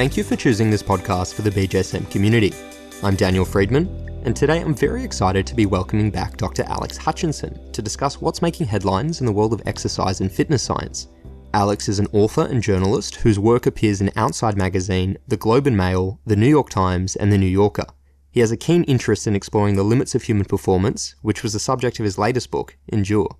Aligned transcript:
Thank 0.00 0.16
you 0.16 0.24
for 0.24 0.34
choosing 0.34 0.70
this 0.70 0.82
podcast 0.82 1.34
for 1.34 1.42
the 1.42 1.50
BJSM 1.50 2.10
community. 2.10 2.54
I'm 3.02 3.16
Daniel 3.16 3.44
Friedman, 3.44 3.86
and 4.24 4.34
today 4.34 4.62
I'm 4.62 4.74
very 4.74 5.04
excited 5.04 5.46
to 5.46 5.54
be 5.54 5.66
welcoming 5.66 6.10
back 6.10 6.38
Dr. 6.38 6.62
Alex 6.62 6.96
Hutchinson 6.96 7.70
to 7.72 7.82
discuss 7.82 8.18
what's 8.18 8.40
making 8.40 8.66
headlines 8.66 9.20
in 9.20 9.26
the 9.26 9.32
world 9.32 9.52
of 9.52 9.60
exercise 9.66 10.22
and 10.22 10.32
fitness 10.32 10.62
science. 10.62 11.08
Alex 11.52 11.86
is 11.86 11.98
an 11.98 12.06
author 12.14 12.46
and 12.46 12.62
journalist 12.62 13.16
whose 13.16 13.38
work 13.38 13.66
appears 13.66 14.00
in 14.00 14.10
Outside 14.16 14.56
Magazine, 14.56 15.18
The 15.28 15.36
Globe 15.36 15.66
and 15.66 15.76
Mail, 15.76 16.18
The 16.24 16.34
New 16.34 16.48
York 16.48 16.70
Times, 16.70 17.14
and 17.14 17.30
The 17.30 17.36
New 17.36 17.44
Yorker. 17.44 17.84
He 18.30 18.40
has 18.40 18.50
a 18.50 18.56
keen 18.56 18.84
interest 18.84 19.26
in 19.26 19.36
exploring 19.36 19.76
the 19.76 19.82
limits 19.82 20.14
of 20.14 20.22
human 20.22 20.46
performance, 20.46 21.14
which 21.20 21.42
was 21.42 21.52
the 21.52 21.60
subject 21.60 21.98
of 21.98 22.04
his 22.04 22.16
latest 22.16 22.50
book, 22.50 22.78
Endure. 22.90 23.36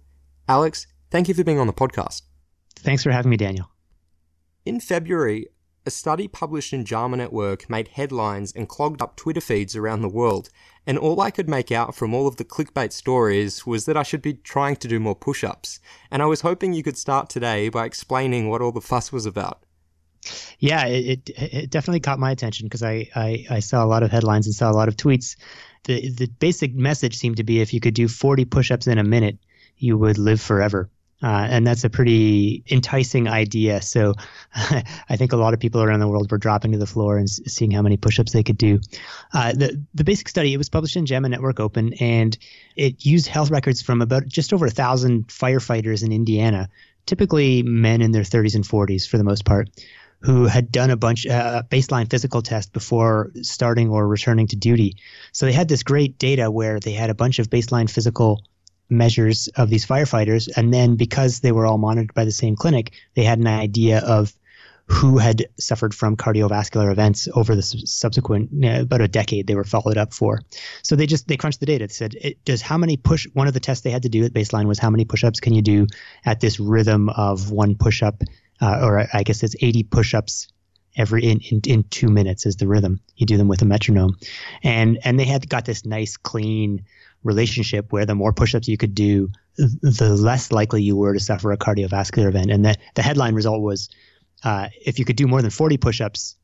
Alex, 0.47 0.87
thank 1.11 1.27
you 1.27 1.33
for 1.33 1.43
being 1.43 1.59
on 1.59 1.69
the 1.69 1.73
podcast. 1.73 2.21
Thanks 2.77 3.03
for 3.03 3.13
having 3.13 3.31
me, 3.31 3.39
Daniel. 3.39 3.71
In 4.67 4.79
February, 4.79 5.47
a 5.87 5.91
study 5.91 6.29
published 6.29 6.73
in 6.73 6.85
JAMA 6.85 7.17
Network 7.17 7.71
made 7.71 7.89
headlines 7.89 8.53
and 8.53 8.69
clogged 8.69 9.01
up 9.01 9.17
Twitter 9.17 9.41
feeds 9.41 9.75
around 9.75 10.03
the 10.03 10.09
world, 10.09 10.51
and 10.87 10.99
all 10.99 11.21
I 11.21 11.31
could 11.31 11.49
make 11.49 11.73
out 11.73 11.95
from 11.95 12.15
all 12.15 12.27
of 12.27 12.37
the 12.37 12.45
clickbait 12.45 12.93
stories 12.93 13.67
was 13.67 13.87
that 13.87 13.97
I 13.97 14.03
should 14.03 14.23
be 14.23 14.35
trying 14.35 14.77
to 14.77 14.89
do 14.89 15.01
more 15.01 15.15
push 15.15 15.45
ups. 15.45 15.81
And 16.11 16.23
I 16.23 16.27
was 16.27 16.43
hoping 16.43 16.73
you 16.73 16.83
could 16.83 16.99
start 16.99 17.29
today 17.29 17.69
by 17.69 17.87
explaining 17.87 18.49
what 18.49 18.63
all 18.63 18.73
the 18.73 18.81
fuss 18.81 19.13
was 19.13 19.27
about. 19.27 19.65
Yeah, 20.59 20.87
it, 20.87 21.31
it 21.31 21.71
definitely 21.71 22.01
caught 22.01 22.19
my 22.19 22.31
attention 22.31 22.67
because 22.67 22.83
I, 22.83 23.09
I, 23.15 23.47
I 23.49 23.61
saw 23.61 23.85
a 23.85 23.89
lot 23.89 24.03
of 24.03 24.11
headlines 24.11 24.47
and 24.47 24.55
saw 24.55 24.71
a 24.71 24.75
lot 24.75 24.89
of 24.89 24.97
tweets. 24.97 25.37
The, 25.85 26.11
the 26.11 26.27
basic 26.27 26.75
message 26.75 27.17
seemed 27.17 27.39
to 27.39 27.45
be 27.45 27.61
if 27.61 27.73
you 27.73 27.81
could 27.81 27.95
do 27.95 28.07
40 28.09 28.45
push 28.45 28.71
ups 28.71 28.87
in 28.87 28.99
a 28.99 29.05
minute, 29.05 29.39
you 29.79 29.97
would 29.97 30.19
live 30.19 30.41
forever. 30.41 30.91
Uh, 31.23 31.47
and 31.51 31.67
that's 31.67 31.85
a 31.85 31.91
pretty 31.91 32.65
enticing 32.71 33.29
idea. 33.29 33.83
So 33.83 34.15
I 34.55 35.17
think 35.17 35.33
a 35.33 35.37
lot 35.37 35.53
of 35.53 35.61
people 35.61 35.83
around 35.83 36.01
the 36.01 36.09
world 36.09 36.31
were 36.31 36.39
dropping 36.39 36.73
to 36.73 36.79
the 36.79 36.87
floor 36.87 37.19
and 37.19 37.29
seeing 37.29 37.71
how 37.71 37.83
many 37.83 37.97
push-ups 37.97 38.33
they 38.33 38.43
could 38.43 38.57
do. 38.57 38.81
Uh, 39.33 39.53
the 39.53 39.85
the 39.95 40.05
basic 40.05 40.29
study 40.29 40.55
it 40.55 40.59
was 40.59 40.71
published 40.71 40.97
in 40.97 41.07
JAMA 41.07 41.29
Network 41.29 41.61
Open, 41.61 41.93
and 41.95 42.37
it 42.77 43.05
used 43.05 43.27
health 43.27 43.51
records 43.51 43.83
from 43.83 44.01
about 44.01 44.27
just 44.27 44.53
over 44.53 44.67
a 44.67 44.71
thousand 44.71 45.29
firefighters 45.29 46.03
in 46.03 46.13
Indiana, 46.13 46.69
typically 47.07 47.63
men 47.63 48.01
in 48.01 48.13
their 48.13 48.23
30s 48.23 48.55
and 48.55 48.65
40s 48.65 49.07
for 49.07 49.19
the 49.19 49.25
most 49.25 49.45
part, 49.45 49.69
who 50.21 50.47
had 50.47 50.73
done 50.73 50.91
a 50.91 50.97
bunch 50.97 51.27
uh, 51.27 51.63
baseline 51.71 52.09
physical 52.09 52.41
test 52.41 52.73
before 52.73 53.31
starting 53.43 53.91
or 53.91 54.07
returning 54.07 54.47
to 54.49 54.57
duty. 54.57 54.97
So 55.33 55.47
they 55.47 55.53
had 55.53 55.69
this 55.69 55.83
great 55.83 56.19
data 56.19 56.51
where 56.51 56.81
they 56.81 56.93
had 56.93 57.11
a 57.11 57.15
bunch 57.15 57.39
of 57.39 57.51
baseline 57.51 57.91
physical 57.91 58.43
measures 58.91 59.49
of 59.57 59.71
these 59.71 59.87
firefighters. 59.87 60.49
And 60.55 60.73
then 60.73 60.97
because 60.97 61.41
they 61.41 61.53
were 61.53 61.67
all 61.67 61.79
monitored 61.79 62.15
by 62.15 62.25
the 62.25 62.33
same 62.33 62.57
clinic, 62.57 62.93
they 63.15 63.25
had 63.25 63.39
an 63.39 63.47
idea 63.47 64.01
of 64.01 64.35
who 64.87 65.19
had 65.19 65.47
suffered 65.57 65.95
from 65.95 66.17
cardiovascular 66.17 66.91
events 66.91 67.29
over 67.33 67.55
the 67.55 67.63
subsequent 67.63 68.51
about 68.65 69.01
a 69.01 69.07
decade 69.07 69.47
they 69.47 69.55
were 69.55 69.63
followed 69.63 69.97
up 69.97 70.13
for. 70.13 70.41
So 70.83 70.97
they 70.97 71.07
just 71.07 71.29
they 71.29 71.37
crunched 71.37 71.61
the 71.61 71.67
data. 71.67 71.85
It 71.85 71.93
said 71.93 72.15
it 72.21 72.45
does 72.45 72.61
how 72.61 72.77
many 72.77 72.97
push 72.97 73.27
one 73.33 73.47
of 73.47 73.55
the 73.55 73.61
tests 73.61 73.85
they 73.85 73.91
had 73.91 74.03
to 74.03 74.09
do 74.09 74.25
at 74.25 74.33
baseline 74.33 74.67
was 74.67 74.81
how 74.81 74.91
many 74.91 75.05
push-ups 75.05 75.39
can 75.39 75.55
you 75.55 75.63
do 75.63 75.87
at 76.25 76.41
this 76.41 76.59
rhythm 76.59 77.09
of 77.09 77.53
one 77.53 77.77
push-up 77.77 78.23
uh, 78.61 78.81
or 78.83 79.07
I 79.13 79.23
guess 79.23 79.45
it's 79.45 79.55
80 79.61 79.85
push-ups 79.85 80.49
every 80.97 81.25
in, 81.25 81.41
in, 81.41 81.61
in 81.67 81.83
two 81.85 82.09
minutes 82.09 82.47
is 82.47 82.57
the 82.57 82.67
rhythm. 82.67 83.01
You 83.17 83.27
do 83.27 83.37
them 83.37 83.49
with 83.49 83.63
a 83.63 83.67
metronome, 83.67 84.19
and 84.63 84.99
and 85.05 85.19
they 85.19 85.25
had 85.25 85.49
got 85.49 85.65
this 85.65 85.85
nice 85.87 86.17
clean 86.17 86.85
relationship 87.23 87.93
where 87.93 88.07
the 88.07 88.15
more 88.15 88.33
push-ups 88.33 88.69
you 88.69 88.77
could 88.77 88.95
do, 88.95 89.31
the 89.57 90.17
less 90.19 90.53
likely 90.53 90.83
you 90.83 90.97
were 90.97 91.13
to 91.13 91.21
suffer 91.21 91.53
a 91.53 91.59
cardiovascular 91.59 92.29
event. 92.29 92.51
And 92.51 92.65
the, 92.65 92.77
the 92.95 93.03
headline 93.03 93.35
result 93.35 93.61
was 93.61 93.91
uh, 94.43 94.69
if 94.85 94.99
you 94.99 95.05
could 95.05 95.17
do 95.17 95.27
more 95.27 95.43
than 95.43 95.51
40 95.51 95.77
push-ups 95.77 96.37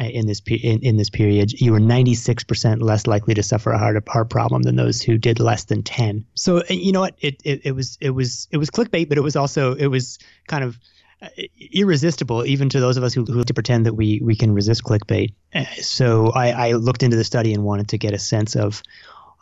uh, 0.00 0.04
in 0.04 0.26
this 0.26 0.40
in, 0.46 0.80
in 0.80 0.96
this 0.96 1.10
period, 1.10 1.52
you 1.60 1.72
were 1.72 1.80
96% 1.80 2.82
less 2.82 3.06
likely 3.06 3.34
to 3.34 3.42
suffer 3.42 3.72
a 3.72 3.78
heart 3.78 3.96
heart 4.08 4.30
problem 4.30 4.62
than 4.62 4.76
those 4.76 5.02
who 5.02 5.18
did 5.18 5.40
less 5.40 5.64
than 5.64 5.82
10. 5.82 6.24
So 6.34 6.62
you 6.68 6.92
know 6.92 7.00
what? 7.00 7.16
It, 7.20 7.40
it 7.44 7.62
it 7.64 7.72
was 7.72 7.98
it 8.00 8.10
was 8.10 8.46
it 8.52 8.58
was 8.58 8.70
clickbait, 8.70 9.08
but 9.08 9.18
it 9.18 9.22
was 9.22 9.34
also 9.34 9.74
it 9.74 9.86
was 9.86 10.18
kind 10.46 10.62
of 10.62 10.78
uh, 11.20 11.28
irresistible 11.72 12.44
even 12.44 12.68
to 12.68 12.78
those 12.78 12.96
of 12.96 13.02
us 13.02 13.12
who, 13.12 13.24
who 13.24 13.38
like 13.38 13.46
to 13.46 13.54
pretend 13.54 13.86
that 13.86 13.94
we 13.94 14.20
we 14.22 14.36
can 14.36 14.54
resist 14.54 14.84
clickbait. 14.84 15.34
Uh, 15.52 15.64
so 15.80 16.28
I, 16.28 16.68
I 16.68 16.72
looked 16.72 17.02
into 17.02 17.16
the 17.16 17.24
study 17.24 17.52
and 17.52 17.64
wanted 17.64 17.88
to 17.88 17.98
get 17.98 18.14
a 18.14 18.20
sense 18.20 18.54
of 18.54 18.82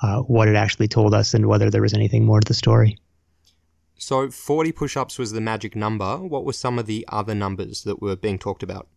uh, 0.02 0.20
what 0.22 0.48
it 0.48 0.56
actually 0.56 0.88
told 0.88 1.14
us 1.14 1.34
and 1.34 1.46
whether 1.46 1.70
there 1.70 1.82
was 1.82 1.94
anything 1.94 2.24
more 2.24 2.40
to 2.40 2.44
the 2.46 2.54
story. 2.54 2.98
So 3.98 4.30
40 4.30 4.72
push 4.72 4.96
ups 4.96 5.18
was 5.18 5.32
the 5.32 5.40
magic 5.40 5.74
number. 5.74 6.18
What 6.18 6.44
were 6.44 6.52
some 6.52 6.78
of 6.78 6.86
the 6.86 7.04
other 7.08 7.34
numbers 7.34 7.84
that 7.84 8.02
were 8.02 8.16
being 8.16 8.38
talked 8.38 8.62
about? 8.62 8.88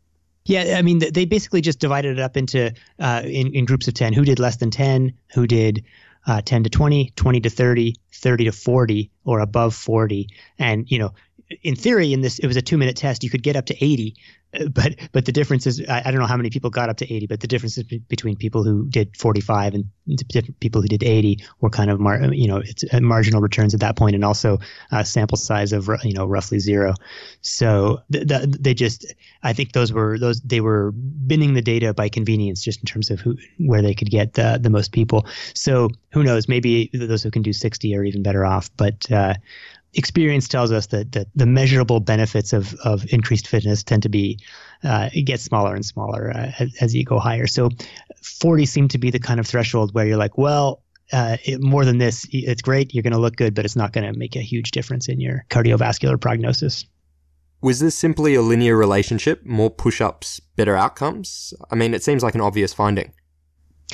Yeah, 0.46 0.78
I 0.78 0.82
mean, 0.82 1.00
they 1.00 1.26
basically 1.26 1.62
just 1.62 1.80
divided 1.80 2.18
it 2.18 2.22
up 2.22 2.36
into 2.36 2.74
uh, 3.00 3.22
in, 3.24 3.54
in 3.54 3.66
groups 3.66 3.88
of 3.88 3.94
10 3.94 4.14
who 4.14 4.26
did 4.26 4.40
less 4.40 4.58
than 4.58 4.72
10, 4.72 5.14
who 5.34 5.46
did 5.46 5.84
uh, 6.28 6.42
10 6.42 6.64
to 6.64 6.70
20, 6.70 7.12
20 7.16 7.40
to 7.42 7.50
30, 7.50 7.96
30 8.14 8.46
to 8.46 8.52
40, 8.52 9.12
or 9.26 9.40
above 9.40 9.76
40. 9.76 10.28
And, 10.58 10.90
you 10.90 11.00
know, 11.00 11.14
in 11.64 11.76
theory, 11.76 12.14
in 12.14 12.22
this, 12.22 12.40
it 12.40 12.48
was 12.48 12.58
a 12.58 12.62
two 12.62 12.78
minute 12.78 12.96
test. 12.96 13.24
You 13.24 13.30
could 13.30 13.44
get 13.44 13.56
up 13.56 13.66
to 13.68 13.84
80, 13.84 14.16
but 14.72 14.96
but 15.12 15.26
the 15.26 15.32
difference 15.32 15.68
is 15.68 15.84
I, 15.88 16.02
I, 16.06 16.12
don't 16.12 16.20
know 16.20 16.26
how 16.26 16.38
many 16.38 16.50
people 16.50 16.72
got 16.72 16.90
up 16.90 16.98
to 16.98 17.14
80 17.14 17.28
but 17.28 17.40
the 17.40 17.48
difference 17.48 17.78
is 17.78 17.84
between 17.84 18.36
people 18.36 18.64
who 18.64 18.88
did 18.88 19.16
45 19.16 19.76
and 19.76 19.86
people 20.60 20.82
who 20.82 20.88
did 20.88 21.04
80 21.04 21.44
were 21.62 21.70
kind 21.70 21.92
of 21.92 22.00
mar- 22.00 22.34
you 22.34 22.48
know 22.48 22.58
it's 22.58 22.84
uh, 22.92 23.00
marginal 23.00 23.42
returns 23.42 23.76
at 23.76 23.82
that 23.82 23.96
point 23.96 24.16
and 24.16 24.26
also 24.26 24.58
a 24.92 25.06
sample 25.06 25.38
size 25.38 25.72
of 25.72 25.88
you 26.04 26.14
know 26.14 26.26
roughly 26.26 26.58
zero 26.58 26.96
so 27.42 28.00
th- 28.12 28.28
th- 28.28 28.44
they 28.60 28.74
just 28.74 29.14
i 29.44 29.54
think 29.54 29.74
those 29.74 29.94
were 29.94 30.18
those 30.18 30.42
they 30.42 30.62
were 30.62 30.92
binning 30.94 31.54
the 31.54 31.62
data 31.62 31.94
by 31.94 32.10
convenience 32.10 32.64
just 32.64 32.80
in 32.80 32.86
terms 32.86 33.12
of 33.12 33.20
who 33.20 33.38
where 33.60 33.84
they 33.84 33.94
could 33.94 34.10
get 34.10 34.34
the, 34.34 34.60
the 34.60 34.72
most 34.72 34.92
people 34.92 35.28
so 35.54 35.90
who 36.12 36.24
knows 36.24 36.48
maybe 36.48 36.90
those 36.94 37.22
who 37.22 37.30
can 37.30 37.44
do 37.44 37.54
60 37.54 37.96
are 37.96 38.04
even 38.04 38.24
better 38.24 38.44
off 38.46 38.72
but 38.78 39.12
uh, 39.12 39.36
experience 39.94 40.48
tells 40.48 40.72
us 40.72 40.88
that, 40.88 41.12
that 41.14 41.28
the 41.36 41.46
measurable 41.46 42.00
benefits 42.00 42.54
of, 42.54 42.74
of 42.84 43.06
increased 43.12 43.48
fitness 43.48 43.84
tend 43.84 44.04
to 44.04 44.10
be 44.10 44.40
uh, 44.84 45.10
it 45.14 45.24
gets 45.24 45.44
smaller 45.44 45.76
and 45.76 45.86
smaller 45.86 46.32
uh, 46.32 46.52
as, 46.60 46.76
as, 46.80 46.96
you 46.96 47.04
go 47.04 47.20
higher. 47.20 47.48
So 47.48 47.70
40 48.22 48.66
seemed 48.66 48.92
to 48.92 48.98
be 48.98 49.10
the 49.12 49.20
kind 49.20 49.40
of 49.40 49.48
threshold 49.48 49.94
where 49.94 50.06
you're 50.06 50.18
like, 50.18 50.38
well, 50.38 50.82
uh, 51.12 51.38
it, 51.44 51.62
more 51.62 51.86
than 51.86 51.98
this, 51.98 52.28
it's 52.32 52.62
great. 52.62 52.94
You're 52.94 53.04
going 53.04 53.14
to 53.14 53.20
look 53.20 53.36
good, 53.36 53.56
but 53.56 53.66
it's 53.66 53.76
not 53.76 53.92
going 53.92 54.12
to 54.12 54.18
make 54.18 54.36
a 54.36 54.42
huge 54.42 54.72
difference 54.72 55.10
in 55.10 55.20
your 55.20 55.46
cardiovascular 55.50 56.20
prognosis. 56.22 56.86
Was 57.62 57.80
this 57.80 57.96
simply 57.96 58.36
a 58.36 58.42
linear 58.42 58.78
relationship? 58.78 59.46
More 59.46 59.70
push 59.70 60.00
ups, 60.00 60.40
better 60.56 60.78
outcomes? 60.78 61.54
I 61.70 61.76
mean, 61.76 61.94
it 61.94 62.04
seems 62.04 62.24
like 62.24 62.36
an 62.36 62.42
obvious 62.42 62.74
finding. 62.74 63.12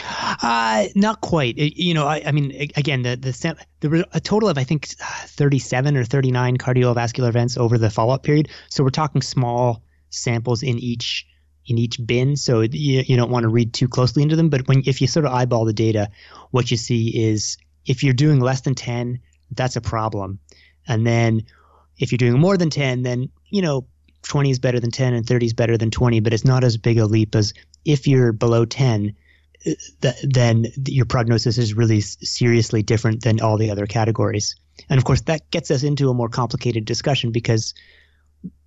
Uh, 0.04 0.88
not 0.96 1.22
quite. 1.22 1.58
It, 1.58 1.82
you 1.82 1.94
know, 1.94 2.06
I, 2.08 2.22
I, 2.26 2.32
mean, 2.32 2.52
again, 2.76 3.02
the 3.04 3.16
the 3.16 3.56
there 3.80 3.90
were 3.90 4.06
a 4.14 4.20
total 4.20 4.50
of 4.50 4.58
I 4.58 4.64
think 4.64 4.88
37 4.88 5.96
or 5.96 6.04
39 6.04 6.58
cardiovascular 6.58 7.30
events 7.30 7.58
over 7.58 7.78
the 7.78 7.90
follow-up 7.90 8.24
period. 8.24 8.50
So 8.70 8.84
we're 8.84 8.90
talking 8.90 9.22
small 9.22 9.84
samples 10.10 10.64
in 10.64 10.80
each 10.80 11.26
in 11.68 11.78
each 11.78 12.00
bin. 12.06 12.36
So 12.36 12.62
you, 12.62 13.04
you 13.08 13.18
don't 13.18 13.32
want 13.32 13.44
to 13.44 13.50
read 13.50 13.74
too 13.74 13.88
closely 13.88 14.22
into 14.24 14.36
them. 14.36 14.50
But 14.50 14.68
when 14.68 14.84
if 14.86 15.02
you 15.02 15.08
sort 15.08 15.26
of 15.26 15.32
eyeball 15.32 15.66
the 15.66 15.74
data, 15.74 16.10
what 16.52 16.70
you 16.72 16.78
see 16.78 17.08
is 17.30 17.58
if 17.86 18.04
you're 18.04 18.14
doing 18.14 18.40
less 18.40 18.62
than 18.62 18.76
10, 18.76 19.20
that's 19.52 19.76
a 19.76 19.82
problem. 19.82 20.40
And 20.88 21.06
then 21.08 21.44
if 21.98 22.12
you're 22.12 22.18
doing 22.18 22.40
more 22.40 22.58
than 22.58 22.70
10, 22.70 23.04
then 23.04 23.30
you 23.50 23.62
know 23.62 23.88
20 24.24 24.50
is 24.50 24.60
better 24.60 24.80
than 24.80 24.92
10 24.92 25.14
and 25.14 25.26
30 25.26 25.46
is 25.46 25.54
better 25.54 25.78
than 25.78 25.92
20. 25.92 26.20
But 26.20 26.34
it's 26.34 26.46
not 26.46 26.64
as 26.64 26.78
big 26.78 26.98
a 26.98 27.06
leap 27.06 27.36
as 27.36 27.54
if 27.86 28.08
you're 28.08 28.34
below 28.34 28.66
10 28.66 29.16
then 30.24 30.66
your 30.86 31.06
prognosis 31.06 31.58
is 31.58 31.74
really 31.74 32.02
seriously 32.02 32.84
different 32.84 33.24
than 33.24 33.42
all 33.42 33.58
the 33.58 33.72
other 33.72 33.86
categories. 33.86 34.56
And 34.90 34.98
of 34.98 35.06
course, 35.06 35.22
that 35.22 35.50
gets 35.52 35.72
us 35.72 35.84
into 35.84 36.10
a 36.10 36.14
more 36.14 36.30
complicated 36.30 36.86
discussion 36.86 37.32
because 37.32 37.74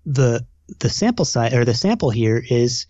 the 0.04 0.46
the 0.80 0.90
sample 0.90 1.24
size 1.24 1.54
or 1.54 1.64
the 1.64 1.74
sample 1.74 2.10
here 2.10 2.42
is 2.48 2.86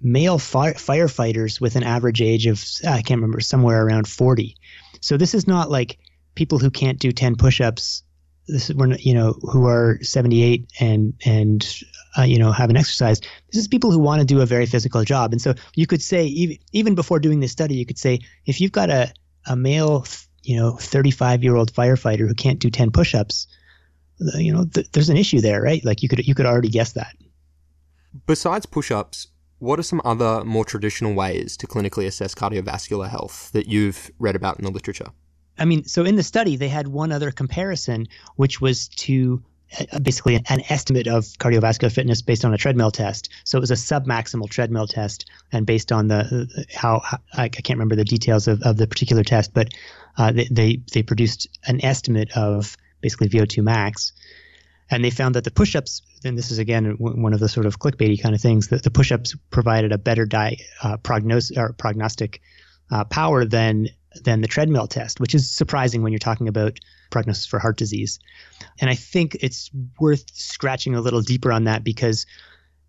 male 0.00 0.38
fire, 0.38 0.74
firefighters 0.74 1.60
with 1.60 1.76
an 1.76 1.82
average 1.82 2.20
age 2.20 2.46
of 2.46 2.64
I 2.86 3.02
can't 3.02 3.20
remember 3.20 3.40
somewhere 3.40 3.84
around 3.84 4.08
40. 4.08 4.56
So 5.00 5.16
this 5.16 5.34
is 5.34 5.46
not 5.46 5.70
like 5.70 5.98
people 6.34 6.58
who 6.58 6.70
can't 6.70 6.98
do 6.98 7.12
10 7.12 7.36
push-ups 7.36 8.02
this 8.48 8.70
is 8.70 9.04
you 9.04 9.14
know 9.14 9.32
who 9.42 9.66
are 9.66 9.98
78 10.02 10.72
and 10.80 11.14
and 11.24 11.82
uh, 12.18 12.22
you 12.22 12.38
know 12.38 12.52
have 12.52 12.70
an 12.70 12.76
exercise 12.76 13.20
this 13.20 13.60
is 13.60 13.68
people 13.68 13.90
who 13.90 13.98
want 13.98 14.20
to 14.20 14.26
do 14.26 14.40
a 14.40 14.46
very 14.46 14.66
physical 14.66 15.04
job. 15.04 15.32
And 15.32 15.40
so 15.40 15.54
you 15.74 15.86
could 15.86 16.02
say 16.02 16.26
even, 16.26 16.58
even 16.72 16.94
before 16.94 17.18
doing 17.18 17.40
this 17.40 17.52
study 17.52 17.76
you 17.76 17.86
could 17.86 17.98
say 17.98 18.20
if 18.46 18.60
you've 18.60 18.72
got 18.72 18.90
a, 18.90 19.12
a 19.46 19.56
male 19.56 20.06
you 20.42 20.56
know 20.56 20.72
35 20.76 21.42
year 21.42 21.56
old 21.56 21.72
firefighter 21.72 22.26
who 22.26 22.34
can't 22.34 22.58
do 22.58 22.70
10 22.70 22.90
push-ups 22.90 23.46
you 24.34 24.52
know 24.52 24.64
th- 24.64 24.90
there's 24.92 25.10
an 25.10 25.16
issue 25.16 25.40
there 25.40 25.62
right? 25.62 25.84
Like 25.84 26.02
you 26.02 26.08
could 26.08 26.26
you 26.26 26.34
could 26.34 26.46
already 26.46 26.68
guess 26.68 26.92
that. 26.92 27.14
Besides 28.26 28.66
push-ups 28.66 29.28
what 29.58 29.78
are 29.78 29.84
some 29.84 30.00
other 30.04 30.44
more 30.44 30.64
traditional 30.64 31.14
ways 31.14 31.56
to 31.56 31.66
clinically 31.66 32.06
assess 32.06 32.34
cardiovascular 32.34 33.08
health 33.08 33.50
that 33.52 33.66
you've 33.66 34.10
read 34.18 34.36
about 34.36 34.58
in 34.58 34.64
the 34.64 34.70
literature? 34.70 35.08
I 35.58 35.64
mean, 35.64 35.84
so 35.84 36.04
in 36.04 36.14
the 36.14 36.22
study, 36.22 36.56
they 36.56 36.68
had 36.68 36.86
one 36.86 37.10
other 37.10 37.32
comparison, 37.32 38.06
which 38.36 38.60
was 38.60 38.88
to 38.88 39.42
basically 40.02 40.36
an 40.48 40.62
estimate 40.68 41.06
of 41.06 41.24
cardiovascular 41.24 41.92
fitness 41.92 42.22
based 42.22 42.44
on 42.44 42.54
a 42.54 42.58
treadmill 42.58 42.90
test. 42.90 43.28
So 43.44 43.58
it 43.58 43.60
was 43.60 43.70
a 43.70 43.74
submaximal 43.74 44.48
treadmill 44.48 44.86
test, 44.86 45.26
and 45.52 45.66
based 45.66 45.92
on 45.92 46.08
the 46.08 46.66
how, 46.74 47.02
I 47.34 47.48
can't 47.48 47.76
remember 47.78 47.96
the 47.96 48.04
details 48.04 48.48
of, 48.48 48.62
of 48.62 48.76
the 48.76 48.86
particular 48.86 49.24
test, 49.24 49.52
but 49.52 49.68
uh, 50.16 50.32
they, 50.32 50.48
they 50.50 50.80
they 50.92 51.02
produced 51.02 51.48
an 51.66 51.84
estimate 51.84 52.36
of 52.36 52.76
basically 53.00 53.28
VO2 53.28 53.62
max, 53.62 54.12
and 54.90 55.04
they 55.04 55.10
found 55.10 55.34
that 55.34 55.44
the 55.44 55.50
push-ups. 55.50 56.02
And 56.24 56.36
this 56.36 56.50
is 56.50 56.58
again 56.58 56.96
one 56.98 57.32
of 57.32 57.40
the 57.40 57.48
sort 57.48 57.66
of 57.66 57.78
clickbaity 57.78 58.20
kind 58.20 58.34
of 58.34 58.40
things. 58.40 58.68
That 58.68 58.82
the 58.82 58.90
push-ups 58.90 59.36
provided 59.50 59.92
a 59.92 59.98
better 59.98 60.26
di- 60.26 60.58
uh, 60.82 60.96
prognosis 60.96 61.56
or 61.56 61.72
prognostic 61.74 62.40
uh, 62.90 63.04
power 63.04 63.44
than 63.44 63.88
than 64.24 64.40
the 64.40 64.48
treadmill 64.48 64.86
test, 64.86 65.20
which 65.20 65.34
is 65.34 65.50
surprising 65.50 66.02
when 66.02 66.12
you're 66.12 66.18
talking 66.18 66.48
about 66.48 66.78
prognosis 67.10 67.46
for 67.46 67.58
heart 67.58 67.76
disease. 67.76 68.18
And 68.80 68.90
I 68.90 68.94
think 68.94 69.36
it's 69.40 69.70
worth 69.98 70.24
scratching 70.34 70.94
a 70.94 71.00
little 71.00 71.22
deeper 71.22 71.52
on 71.52 71.64
that 71.64 71.84
because 71.84 72.26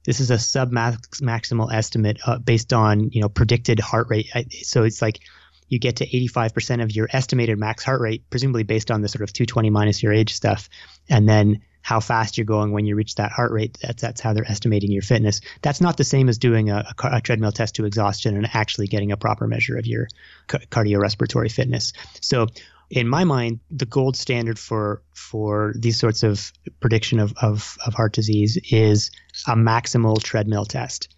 this 0.06 0.20
is 0.20 0.32
a 0.32 0.40
sub 0.40 0.72
maximal 0.72 1.74
estimate 1.74 2.20
uh, 2.26 2.40
based 2.40 2.74
on 2.74 3.10
you 3.12 3.22
know 3.22 3.30
predicted 3.30 3.80
heart 3.80 4.08
rate. 4.10 4.28
So 4.64 4.84
it's 4.84 5.02
like 5.02 5.20
you 5.68 5.78
get 5.78 5.98
to 5.98 6.08
85% 6.08 6.82
of 6.82 6.96
your 6.96 7.08
estimated 7.12 7.60
max 7.60 7.84
heart 7.84 8.02
rate, 8.02 8.24
presumably 8.30 8.64
based 8.64 8.90
on 8.90 9.02
the 9.02 9.08
sort 9.08 9.22
of 9.22 9.32
220 9.34 9.70
minus 9.70 10.02
your 10.02 10.14
age 10.14 10.34
stuff, 10.34 10.70
and 11.10 11.30
then 11.30 11.62
how 11.90 12.00
fast 12.00 12.38
you're 12.38 12.46
going 12.46 12.72
when 12.72 12.86
you 12.86 12.96
reach 12.96 13.16
that 13.16 13.32
heart 13.32 13.52
rate. 13.52 13.76
That's 13.82 14.00
that's 14.00 14.22
how 14.22 14.34
they're 14.34 14.52
estimating 14.52 14.92
your 14.92 15.02
fitness. 15.02 15.42
That's 15.64 15.82
not 15.82 15.98
the 15.98 16.04
same 16.04 16.30
as 16.30 16.38
doing 16.38 16.70
a, 16.70 16.86
a, 17.04 17.08
a 17.14 17.22
treadmill 17.22 17.52
test 17.52 17.74
to 17.76 17.86
exhaustion 17.86 18.38
and 18.38 18.48
actually 18.54 18.86
getting 18.86 19.12
a 19.12 19.18
proper 19.18 19.48
measure 19.48 19.76
of 19.76 19.88
your 19.88 20.08
ca- 20.46 20.60
cardiorespiratory 20.70 21.52
fitness. 21.52 21.94
So 22.22 22.46
in 22.92 23.08
my 23.08 23.24
mind, 23.24 23.62
the 23.72 23.88
gold 23.88 24.16
standard 24.18 24.60
for 24.60 25.02
for 25.14 25.74
these 25.76 26.00
sorts 26.00 26.22
of 26.22 26.54
prediction 26.80 27.18
of, 27.20 27.34
of, 27.42 27.76
of 27.84 27.96
heart 27.96 28.14
disease 28.14 28.60
is 28.70 29.10
a 29.48 29.56
maximal 29.56 30.22
treadmill 30.22 30.66
test. 30.66 31.16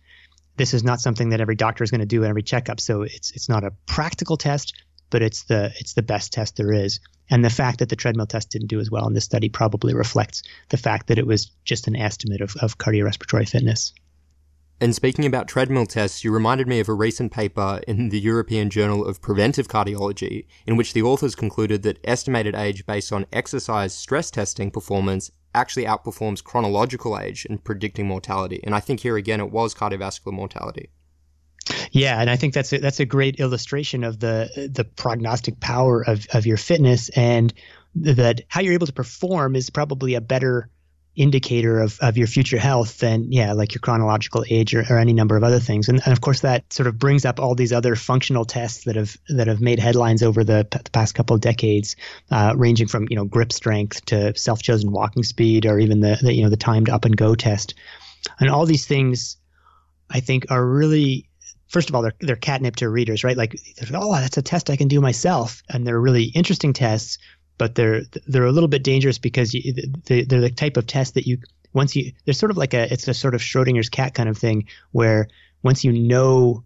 This 0.55 0.73
is 0.73 0.85
not 0.85 1.01
something 1.01 1.31
that 1.31 1.41
every 1.41 1.57
doctor 1.57 1.83
is 1.83 1.91
going 1.91 1.99
to 1.99 2.15
do 2.15 2.23
in 2.23 2.29
every 2.29 2.43
checkup. 2.43 2.79
So 2.79 3.01
it's 3.01 3.31
it's 3.31 3.49
not 3.49 3.65
a 3.65 3.73
practical 3.87 4.37
test, 4.37 4.73
but 5.11 5.21
it's 5.21 5.43
the 5.43 5.71
it's 5.79 5.93
the 5.93 6.01
best 6.01 6.33
test 6.33 6.55
there 6.55 6.73
is. 6.73 6.99
And 7.29 7.45
the 7.45 7.49
fact 7.49 7.79
that 7.79 7.89
the 7.89 7.95
treadmill 7.95 8.25
test 8.25 8.49
didn't 8.49 8.67
do 8.67 8.79
as 8.79 8.89
well 8.89 9.07
in 9.07 9.13
this 9.13 9.25
study 9.25 9.47
probably 9.47 9.93
reflects 9.93 10.41
the 10.69 10.77
fact 10.77 11.07
that 11.07 11.19
it 11.19 11.27
was 11.27 11.51
just 11.63 11.87
an 11.87 11.95
estimate 11.95 12.41
of, 12.41 12.55
of 12.61 12.77
cardiorespiratory 12.77 13.47
fitness. 13.47 13.93
And 14.81 14.95
speaking 14.95 15.27
about 15.27 15.47
treadmill 15.47 15.85
tests, 15.85 16.23
you 16.23 16.31
reminded 16.31 16.67
me 16.67 16.79
of 16.79 16.89
a 16.89 16.93
recent 16.93 17.31
paper 17.31 17.81
in 17.87 18.09
the 18.09 18.19
European 18.19 18.71
Journal 18.71 19.05
of 19.05 19.21
Preventive 19.21 19.67
Cardiology, 19.67 20.47
in 20.65 20.75
which 20.75 20.93
the 20.93 21.03
authors 21.03 21.35
concluded 21.35 21.83
that 21.83 21.99
estimated 22.03 22.55
age 22.55 22.87
based 22.87 23.13
on 23.13 23.27
exercise 23.31 23.93
stress 23.93 24.31
testing 24.31 24.71
performance 24.71 25.29
actually 25.53 25.85
outperforms 25.85 26.43
chronological 26.43 27.19
age 27.19 27.45
in 27.45 27.59
predicting 27.59 28.07
mortality. 28.07 28.59
And 28.63 28.73
I 28.73 28.79
think 28.79 29.01
here 29.01 29.17
again 29.17 29.39
it 29.39 29.51
was 29.51 29.75
cardiovascular 29.75 30.33
mortality. 30.33 30.89
Yeah, 31.91 32.19
and 32.19 32.29
I 32.29 32.35
think 32.35 32.53
that's 32.53 32.73
a, 32.73 32.79
that's 32.79 32.99
a 32.99 33.05
great 33.05 33.39
illustration 33.39 34.03
of 34.03 34.19
the 34.19 34.69
the 34.73 34.83
prognostic 34.83 35.59
power 35.59 36.01
of 36.01 36.25
of 36.33 36.45
your 36.45 36.57
fitness 36.57 37.09
and 37.09 37.53
that 37.95 38.41
how 38.47 38.61
you're 38.61 38.73
able 38.73 38.87
to 38.87 38.93
perform 38.93 39.55
is 39.55 39.69
probably 39.69 40.15
a 40.15 40.21
better 40.21 40.69
indicator 41.13 41.81
of, 41.81 41.99
of 41.99 42.17
your 42.17 42.25
future 42.25 42.57
health 42.57 42.99
than 42.99 43.29
yeah 43.33 43.51
like 43.51 43.73
your 43.73 43.81
chronological 43.81 44.45
age 44.49 44.73
or, 44.73 44.85
or 44.89 44.97
any 44.97 45.11
number 45.11 45.35
of 45.35 45.43
other 45.43 45.59
things. 45.59 45.89
And, 45.89 46.01
and 46.05 46.13
of 46.13 46.21
course 46.21 46.39
that 46.41 46.71
sort 46.71 46.87
of 46.87 46.97
brings 46.97 47.25
up 47.25 47.39
all 47.39 47.53
these 47.53 47.73
other 47.73 47.95
functional 47.95 48.45
tests 48.45 48.85
that 48.85 48.95
have 48.95 49.17
that 49.27 49.47
have 49.47 49.59
made 49.59 49.79
headlines 49.79 50.23
over 50.23 50.43
the, 50.43 50.65
the 50.71 50.89
past 50.91 51.13
couple 51.13 51.35
of 51.35 51.41
decades 51.41 51.97
uh, 52.31 52.53
ranging 52.55 52.87
from 52.87 53.07
you 53.09 53.17
know 53.17 53.25
grip 53.25 53.51
strength 53.51 54.05
to 54.05 54.35
self-chosen 54.37 54.91
walking 54.91 55.23
speed 55.23 55.65
or 55.65 55.79
even 55.79 55.99
the, 55.99 56.17
the 56.21 56.33
you 56.33 56.43
know 56.43 56.49
the 56.49 56.57
timed 56.57 56.89
up 56.89 57.03
and 57.03 57.17
go 57.17 57.35
test. 57.35 57.73
And 58.39 58.49
all 58.49 58.65
these 58.65 58.85
things 58.85 59.37
i 60.09 60.19
think 60.21 60.45
are 60.49 60.65
really 60.65 61.29
first 61.71 61.89
of 61.89 61.95
all, 61.95 62.01
they're 62.01 62.13
they're 62.19 62.35
catnip 62.35 62.75
to 62.77 62.89
readers, 62.89 63.23
right? 63.23 63.37
Like, 63.37 63.55
oh, 63.93 64.13
that's 64.13 64.37
a 64.37 64.41
test 64.41 64.69
I 64.69 64.75
can 64.75 64.87
do 64.87 65.01
myself, 65.01 65.63
and 65.69 65.87
they're 65.87 65.99
really 65.99 66.25
interesting 66.25 66.73
tests, 66.73 67.17
but 67.57 67.75
they're 67.75 68.01
they're 68.27 68.45
a 68.45 68.51
little 68.51 68.69
bit 68.69 68.83
dangerous 68.83 69.17
because 69.17 69.53
you, 69.53 69.73
they, 70.05 70.23
they're 70.23 70.41
the 70.41 70.51
type 70.51 70.77
of 70.77 70.85
test 70.85 71.15
that 71.15 71.25
you 71.25 71.37
once 71.73 71.95
you 71.95 72.11
they're 72.25 72.33
sort 72.33 72.51
of 72.51 72.57
like 72.57 72.73
a 72.73 72.91
it's 72.91 73.07
a 73.07 73.13
sort 73.13 73.33
of 73.33 73.41
Schrodinger's 73.41 73.89
cat 73.89 74.13
kind 74.13 74.29
of 74.29 74.37
thing 74.37 74.67
where 74.91 75.29
once 75.63 75.83
you 75.83 75.93
know 75.93 76.63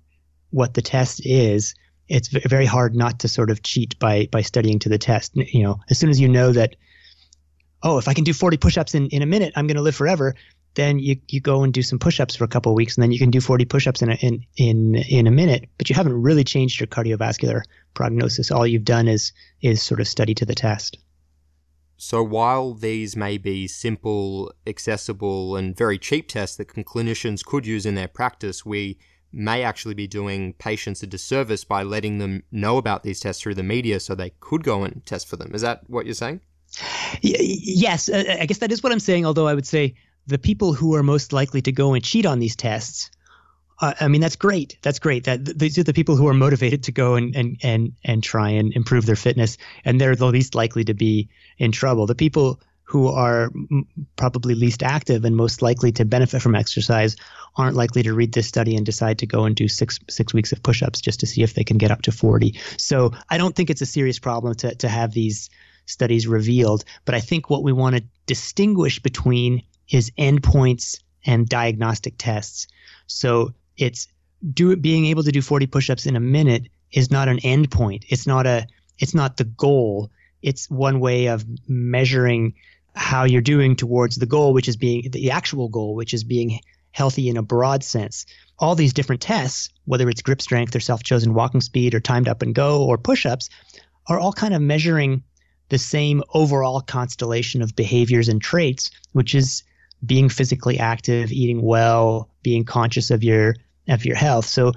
what 0.49 0.73
the 0.73 0.81
test 0.81 1.21
is, 1.23 1.75
it's 2.07 2.29
very 2.29 2.65
hard 2.65 2.95
not 2.95 3.19
to 3.19 3.27
sort 3.27 3.51
of 3.51 3.61
cheat 3.61 3.97
by 3.99 4.27
by 4.31 4.41
studying 4.41 4.79
to 4.79 4.89
the 4.89 4.97
test. 4.97 5.35
You 5.35 5.63
know, 5.63 5.79
as 5.89 5.99
soon 5.99 6.09
as 6.09 6.19
you 6.19 6.27
know 6.27 6.51
that, 6.51 6.75
oh, 7.83 7.99
if 7.99 8.07
I 8.07 8.13
can 8.13 8.23
do 8.23 8.33
40 8.33 8.57
push-ups 8.57 8.95
in, 8.95 9.07
in 9.09 9.21
a 9.21 9.27
minute, 9.27 9.53
I'm 9.55 9.67
going 9.67 9.77
to 9.77 9.83
live 9.83 9.95
forever 9.95 10.33
then 10.75 10.99
you, 10.99 11.17
you 11.29 11.41
go 11.41 11.63
and 11.63 11.73
do 11.73 11.81
some 11.81 11.99
push-ups 11.99 12.35
for 12.35 12.43
a 12.43 12.47
couple 12.47 12.71
of 12.71 12.75
weeks 12.75 12.95
and 12.95 13.03
then 13.03 13.11
you 13.11 13.19
can 13.19 13.31
do 13.31 13.41
40 13.41 13.65
push-ups 13.65 14.01
in 14.01 14.11
a, 14.11 14.15
in, 14.15 14.45
in, 14.57 14.95
in 14.95 15.27
a 15.27 15.31
minute, 15.31 15.69
but 15.77 15.89
you 15.89 15.95
haven't 15.95 16.21
really 16.21 16.43
changed 16.43 16.79
your 16.79 16.87
cardiovascular 16.87 17.61
prognosis. 17.93 18.51
All 18.51 18.67
you've 18.67 18.85
done 18.85 19.07
is, 19.07 19.31
is 19.61 19.81
sort 19.81 19.99
of 19.99 20.07
study 20.07 20.33
to 20.35 20.45
the 20.45 20.55
test. 20.55 20.97
So 21.97 22.21
while 22.21 22.73
these 22.73 23.15
may 23.15 23.37
be 23.37 23.67
simple, 23.67 24.53
accessible, 24.67 25.55
and 25.55 25.75
very 25.75 25.97
cheap 25.97 26.27
tests 26.27 26.57
that 26.57 26.67
clinicians 26.67 27.43
could 27.43 27.65
use 27.65 27.85
in 27.85 27.95
their 27.95 28.09
practice, 28.09 28.65
we 28.65 28.97
may 29.31 29.63
actually 29.63 29.93
be 29.93 30.07
doing 30.07 30.53
patients 30.53 31.03
a 31.03 31.07
disservice 31.07 31.63
by 31.63 31.83
letting 31.83 32.17
them 32.17 32.43
know 32.51 32.77
about 32.77 33.03
these 33.03 33.19
tests 33.19 33.41
through 33.41 33.55
the 33.55 33.63
media 33.63 33.99
so 33.99 34.13
they 34.13 34.31
could 34.39 34.63
go 34.63 34.83
and 34.83 35.05
test 35.05 35.27
for 35.27 35.37
them. 35.37 35.53
Is 35.53 35.61
that 35.61 35.89
what 35.89 36.05
you're 36.05 36.15
saying? 36.15 36.41
Yes, 37.21 38.09
uh, 38.09 38.23
uh, 38.27 38.37
I 38.41 38.45
guess 38.45 38.57
that 38.57 38.71
is 38.71 38.83
what 38.83 38.91
I'm 38.91 38.99
saying, 38.99 39.25
although 39.25 39.47
I 39.47 39.53
would 39.53 39.67
say 39.67 39.95
the 40.27 40.37
people 40.37 40.73
who 40.73 40.95
are 40.95 41.03
most 41.03 41.33
likely 41.33 41.61
to 41.61 41.71
go 41.71 41.93
and 41.93 42.03
cheat 42.03 42.25
on 42.25 42.39
these 42.39 42.55
tests 42.55 43.11
uh, 43.79 43.93
I 43.99 44.07
mean 44.07 44.21
that's 44.21 44.35
great. 44.35 44.77
That's 44.81 44.99
great. 44.99 45.25
That 45.25 45.45
these 45.45 45.77
are 45.77 45.83
the 45.83 45.93
people 45.93 46.15
who 46.15 46.27
are 46.27 46.33
motivated 46.33 46.83
to 46.83 46.91
go 46.91 47.15
and 47.15 47.35
and 47.35 47.57
and 47.61 47.93
and 48.03 48.23
try 48.23 48.51
and 48.51 48.73
improve 48.73 49.05
their 49.05 49.15
fitness, 49.15 49.57
and 49.83 49.99
they're 49.99 50.15
the 50.15 50.27
least 50.27 50.55
likely 50.55 50.85
to 50.85 50.93
be 50.93 51.29
in 51.57 51.71
trouble. 51.71 52.05
The 52.05 52.15
people 52.15 52.61
who 52.83 53.07
are 53.07 53.51
probably 54.15 54.53
least 54.53 54.83
active 54.83 55.25
and 55.25 55.35
most 55.35 55.61
likely 55.61 55.91
to 55.91 56.05
benefit 56.05 56.41
from 56.41 56.55
exercise 56.55 57.15
aren't 57.57 57.75
likely 57.75 58.03
to 58.03 58.13
read 58.13 58.31
this 58.31 58.47
study 58.47 58.75
and 58.75 58.85
decide 58.85 59.19
to 59.19 59.25
go 59.25 59.45
and 59.45 59.55
do 59.55 59.67
six 59.67 59.99
six 60.09 60.33
weeks 60.33 60.51
of 60.51 60.63
push-ups 60.63 61.01
just 61.01 61.19
to 61.19 61.25
see 61.25 61.41
if 61.41 61.53
they 61.53 61.63
can 61.63 61.77
get 61.77 61.91
up 61.91 62.03
to 62.03 62.11
40. 62.11 62.57
So 62.77 63.11
I 63.29 63.37
don't 63.37 63.55
think 63.55 63.69
it's 63.69 63.81
a 63.81 63.85
serious 63.85 64.19
problem 64.19 64.55
to 64.55 64.75
to 64.75 64.87
have 64.87 65.11
these 65.11 65.49
studies 65.85 66.27
revealed, 66.27 66.85
but 67.03 67.13
I 67.13 67.19
think 67.19 67.49
what 67.49 67.63
we 67.63 67.73
want 67.73 67.97
to 67.97 68.03
distinguish 68.25 68.99
between 69.01 69.63
is 69.89 70.11
endpoints 70.17 71.01
and 71.25 71.47
diagnostic 71.47 72.15
tests. 72.17 72.67
So 73.07 73.53
it's 73.77 74.07
do 74.53 74.75
being 74.75 75.05
able 75.07 75.23
to 75.23 75.31
do 75.31 75.41
40 75.41 75.67
push-ups 75.67 76.05
in 76.05 76.15
a 76.15 76.19
minute 76.19 76.67
is 76.91 77.11
not 77.11 77.27
an 77.27 77.37
endpoint. 77.39 78.05
It's 78.09 78.27
not 78.27 78.45
a 78.45 78.67
it's 78.97 79.13
not 79.13 79.37
the 79.37 79.43
goal. 79.43 80.11
It's 80.41 80.69
one 80.69 80.99
way 80.99 81.27
of 81.27 81.45
measuring 81.67 82.53
how 82.95 83.25
you're 83.25 83.41
doing 83.41 83.75
towards 83.75 84.15
the 84.15 84.25
goal, 84.25 84.53
which 84.53 84.69
is 84.69 84.77
being 84.77 85.09
the 85.11 85.31
actual 85.31 85.67
goal, 85.67 85.95
which 85.95 86.13
is 86.13 86.23
being 86.23 86.59
healthy 86.91 87.27
in 87.27 87.35
a 87.35 87.41
broad 87.41 87.83
sense. 87.83 88.25
All 88.57 88.75
these 88.75 88.93
different 88.93 89.21
tests, 89.21 89.69
whether 89.83 90.09
it's 90.09 90.21
grip 90.21 90.41
strength 90.41 90.75
or 90.75 90.79
self-chosen 90.79 91.33
walking 91.33 91.59
speed 91.59 91.93
or 91.93 91.99
timed 91.99 92.29
up 92.29 92.41
and 92.41 92.55
go 92.55 92.85
or 92.85 92.97
push-ups, 92.97 93.49
are 94.07 94.17
all 94.17 94.31
kind 94.31 94.53
of 94.53 94.61
measuring 94.61 95.23
the 95.69 95.77
same 95.77 96.23
overall 96.33 96.79
constellation 96.79 97.61
of 97.61 97.75
behaviors 97.75 98.29
and 98.29 98.41
traits, 98.41 98.91
which 99.11 99.35
is 99.35 99.63
being 100.05 100.29
physically 100.29 100.79
active, 100.79 101.31
eating 101.31 101.61
well, 101.61 102.29
being 102.43 102.63
conscious 102.65 103.11
of 103.11 103.23
your 103.23 103.55
of 103.87 104.05
your 104.05 104.15
health. 104.15 104.45
So 104.45 104.73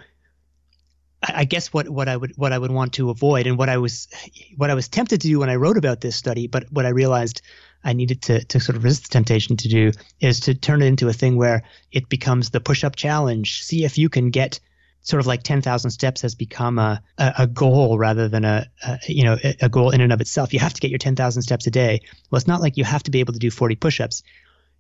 I 1.22 1.44
guess 1.44 1.72
what, 1.72 1.88
what 1.88 2.08
I 2.08 2.16
would 2.16 2.32
what 2.36 2.52
I 2.52 2.58
would 2.58 2.70
want 2.70 2.94
to 2.94 3.10
avoid 3.10 3.46
and 3.46 3.58
what 3.58 3.68
I 3.68 3.78
was 3.78 4.08
what 4.56 4.70
I 4.70 4.74
was 4.74 4.88
tempted 4.88 5.20
to 5.22 5.28
do 5.28 5.40
when 5.40 5.50
I 5.50 5.56
wrote 5.56 5.76
about 5.76 6.00
this 6.00 6.16
study, 6.16 6.46
but 6.46 6.70
what 6.70 6.86
I 6.86 6.90
realized 6.90 7.42
I 7.82 7.92
needed 7.92 8.22
to 8.22 8.44
to 8.44 8.60
sort 8.60 8.76
of 8.76 8.84
resist 8.84 9.04
the 9.04 9.08
temptation 9.08 9.56
to 9.56 9.68
do 9.68 9.92
is 10.20 10.40
to 10.40 10.54
turn 10.54 10.82
it 10.82 10.86
into 10.86 11.08
a 11.08 11.12
thing 11.12 11.36
where 11.36 11.64
it 11.90 12.08
becomes 12.08 12.50
the 12.50 12.60
push 12.60 12.84
up 12.84 12.94
challenge. 12.94 13.64
See 13.64 13.84
if 13.84 13.98
you 13.98 14.08
can 14.08 14.30
get 14.30 14.60
sort 15.02 15.20
of 15.20 15.26
like 15.26 15.42
10,000 15.42 15.90
steps 15.90 16.20
has 16.22 16.34
become 16.34 16.78
a, 16.78 17.00
a, 17.16 17.34
a 17.38 17.46
goal 17.46 17.96
rather 17.96 18.28
than 18.28 18.44
a, 18.44 18.66
a, 18.84 18.98
you 19.08 19.24
know 19.24 19.38
a 19.60 19.68
goal 19.68 19.90
in 19.90 20.00
and 20.00 20.12
of 20.12 20.20
itself. 20.20 20.52
You 20.52 20.60
have 20.60 20.74
to 20.74 20.80
get 20.80 20.90
your 20.90 20.98
10,000 20.98 21.42
steps 21.42 21.66
a 21.66 21.70
day. 21.70 22.00
Well, 22.30 22.36
it's 22.36 22.46
not 22.46 22.60
like 22.60 22.76
you 22.76 22.84
have 22.84 23.02
to 23.04 23.10
be 23.10 23.20
able 23.20 23.32
to 23.32 23.38
do 23.40 23.50
40 23.50 23.74
push-ups 23.76 24.22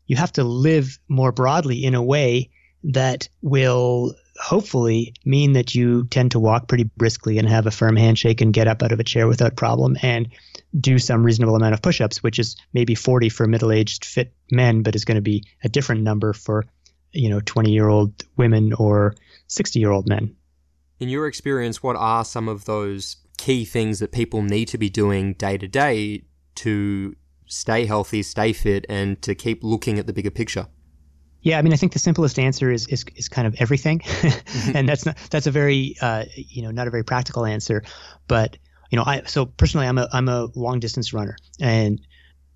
you 0.08 0.16
have 0.16 0.32
to 0.32 0.42
live 0.42 0.98
more 1.08 1.30
broadly 1.30 1.84
in 1.84 1.94
a 1.94 2.02
way 2.02 2.50
that 2.82 3.28
will 3.42 4.14
hopefully 4.40 5.14
mean 5.24 5.52
that 5.52 5.74
you 5.74 6.06
tend 6.06 6.30
to 6.30 6.40
walk 6.40 6.68
pretty 6.68 6.84
briskly 6.96 7.38
and 7.38 7.48
have 7.48 7.66
a 7.66 7.70
firm 7.70 7.96
handshake 7.96 8.40
and 8.40 8.54
get 8.54 8.68
up 8.68 8.82
out 8.82 8.92
of 8.92 9.00
a 9.00 9.04
chair 9.04 9.26
without 9.26 9.56
problem 9.56 9.96
and 10.02 10.28
do 10.80 10.98
some 10.98 11.24
reasonable 11.24 11.56
amount 11.56 11.74
of 11.74 11.82
push-ups 11.82 12.22
which 12.22 12.38
is 12.38 12.56
maybe 12.72 12.94
40 12.94 13.28
for 13.28 13.46
middle-aged 13.46 14.04
fit 14.04 14.32
men 14.50 14.82
but 14.82 14.94
is 14.94 15.04
going 15.04 15.16
to 15.16 15.22
be 15.22 15.44
a 15.64 15.68
different 15.68 16.02
number 16.02 16.32
for 16.32 16.64
you 17.12 17.28
know 17.28 17.40
20-year-old 17.40 18.12
women 18.36 18.72
or 18.74 19.14
60-year-old 19.48 20.08
men. 20.08 20.34
In 21.00 21.08
your 21.08 21.26
experience 21.26 21.82
what 21.82 21.96
are 21.96 22.24
some 22.24 22.48
of 22.48 22.64
those 22.64 23.16
key 23.38 23.64
things 23.64 23.98
that 23.98 24.12
people 24.12 24.42
need 24.42 24.68
to 24.68 24.78
be 24.78 24.88
doing 24.88 25.34
day 25.34 25.58
to 25.58 25.66
day 25.66 26.22
to 26.56 27.16
stay 27.48 27.86
healthy, 27.86 28.22
stay 28.22 28.52
fit, 28.52 28.86
and 28.88 29.20
to 29.22 29.34
keep 29.34 29.64
looking 29.64 29.98
at 29.98 30.06
the 30.06 30.12
bigger 30.12 30.30
picture? 30.30 30.66
Yeah, 31.42 31.58
I 31.58 31.62
mean, 31.62 31.72
I 31.72 31.76
think 31.76 31.92
the 31.92 31.98
simplest 31.98 32.38
answer 32.38 32.70
is 32.70 32.86
is, 32.88 33.04
is 33.16 33.28
kind 33.28 33.46
of 33.46 33.54
everything, 33.58 34.02
and 34.74 34.88
that's 34.88 35.06
not 35.06 35.16
that's 35.30 35.46
a 35.46 35.50
very 35.50 35.96
uh, 36.00 36.24
you 36.34 36.62
know 36.62 36.70
not 36.70 36.86
a 36.86 36.90
very 36.90 37.04
practical 37.04 37.44
answer, 37.44 37.82
but 38.26 38.56
you 38.90 38.96
know 38.96 39.04
I 39.06 39.22
so 39.26 39.46
personally 39.46 39.86
I'm 39.86 39.98
a 39.98 40.08
I'm 40.12 40.28
a 40.28 40.48
long 40.54 40.80
distance 40.80 41.12
runner, 41.12 41.36
and 41.60 42.00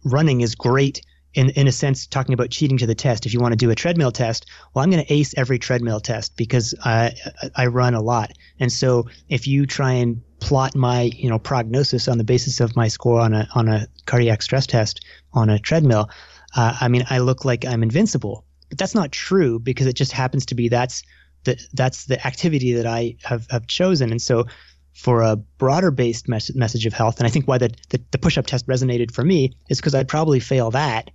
running 0.04 0.40
is 0.40 0.54
great 0.54 1.02
in 1.34 1.50
in 1.50 1.66
a 1.66 1.72
sense 1.72 2.06
talking 2.06 2.34
about 2.34 2.50
cheating 2.50 2.78
to 2.78 2.86
the 2.86 2.94
test. 2.94 3.26
If 3.26 3.34
you 3.34 3.40
want 3.40 3.52
to 3.52 3.56
do 3.56 3.70
a 3.70 3.74
treadmill 3.74 4.12
test, 4.12 4.46
well, 4.74 4.84
I'm 4.84 4.90
going 4.90 5.04
to 5.04 5.12
ace 5.12 5.34
every 5.36 5.58
treadmill 5.58 6.00
test 6.00 6.36
because 6.36 6.74
I 6.84 7.14
I 7.54 7.66
run 7.66 7.94
a 7.94 8.02
lot, 8.02 8.32
and 8.60 8.72
so 8.72 9.06
if 9.28 9.46
you 9.46 9.66
try 9.66 9.92
and 9.92 10.22
plot 10.40 10.74
my 10.74 11.02
you 11.02 11.28
know 11.28 11.38
prognosis 11.38 12.08
on 12.08 12.18
the 12.18 12.24
basis 12.24 12.60
of 12.60 12.76
my 12.76 12.88
score 12.88 13.20
on 13.20 13.34
a 13.34 13.48
on 13.54 13.68
a 13.68 13.86
cardiac 14.06 14.42
stress 14.42 14.66
test 14.66 15.04
on 15.32 15.50
a 15.50 15.58
treadmill, 15.58 16.10
uh, 16.56 16.76
I 16.80 16.88
mean 16.88 17.04
I 17.08 17.18
look 17.18 17.44
like 17.44 17.64
I'm 17.64 17.82
invincible 17.82 18.44
but 18.72 18.78
that's 18.78 18.94
not 18.94 19.12
true 19.12 19.58
because 19.58 19.86
it 19.86 19.92
just 19.92 20.12
happens 20.12 20.46
to 20.46 20.54
be 20.54 20.70
that's 20.70 21.02
the 21.44 21.62
that's 21.74 22.06
the 22.06 22.26
activity 22.26 22.72
that 22.72 22.86
I 22.86 23.16
have, 23.22 23.46
have 23.50 23.66
chosen. 23.66 24.10
And 24.10 24.22
so 24.22 24.46
for 24.94 25.20
a 25.20 25.36
broader 25.36 25.90
based 25.90 26.26
mes- 26.26 26.54
message 26.54 26.86
of 26.86 26.94
health, 26.94 27.18
and 27.18 27.26
I 27.26 27.30
think 27.30 27.46
why 27.46 27.58
the, 27.58 27.74
the, 27.90 28.00
the 28.12 28.16
push 28.16 28.38
up 28.38 28.46
test 28.46 28.66
resonated 28.66 29.10
for 29.12 29.24
me 29.24 29.52
is 29.68 29.76
because 29.76 29.94
I'd 29.94 30.08
probably 30.08 30.40
fail 30.40 30.70
that 30.70 31.10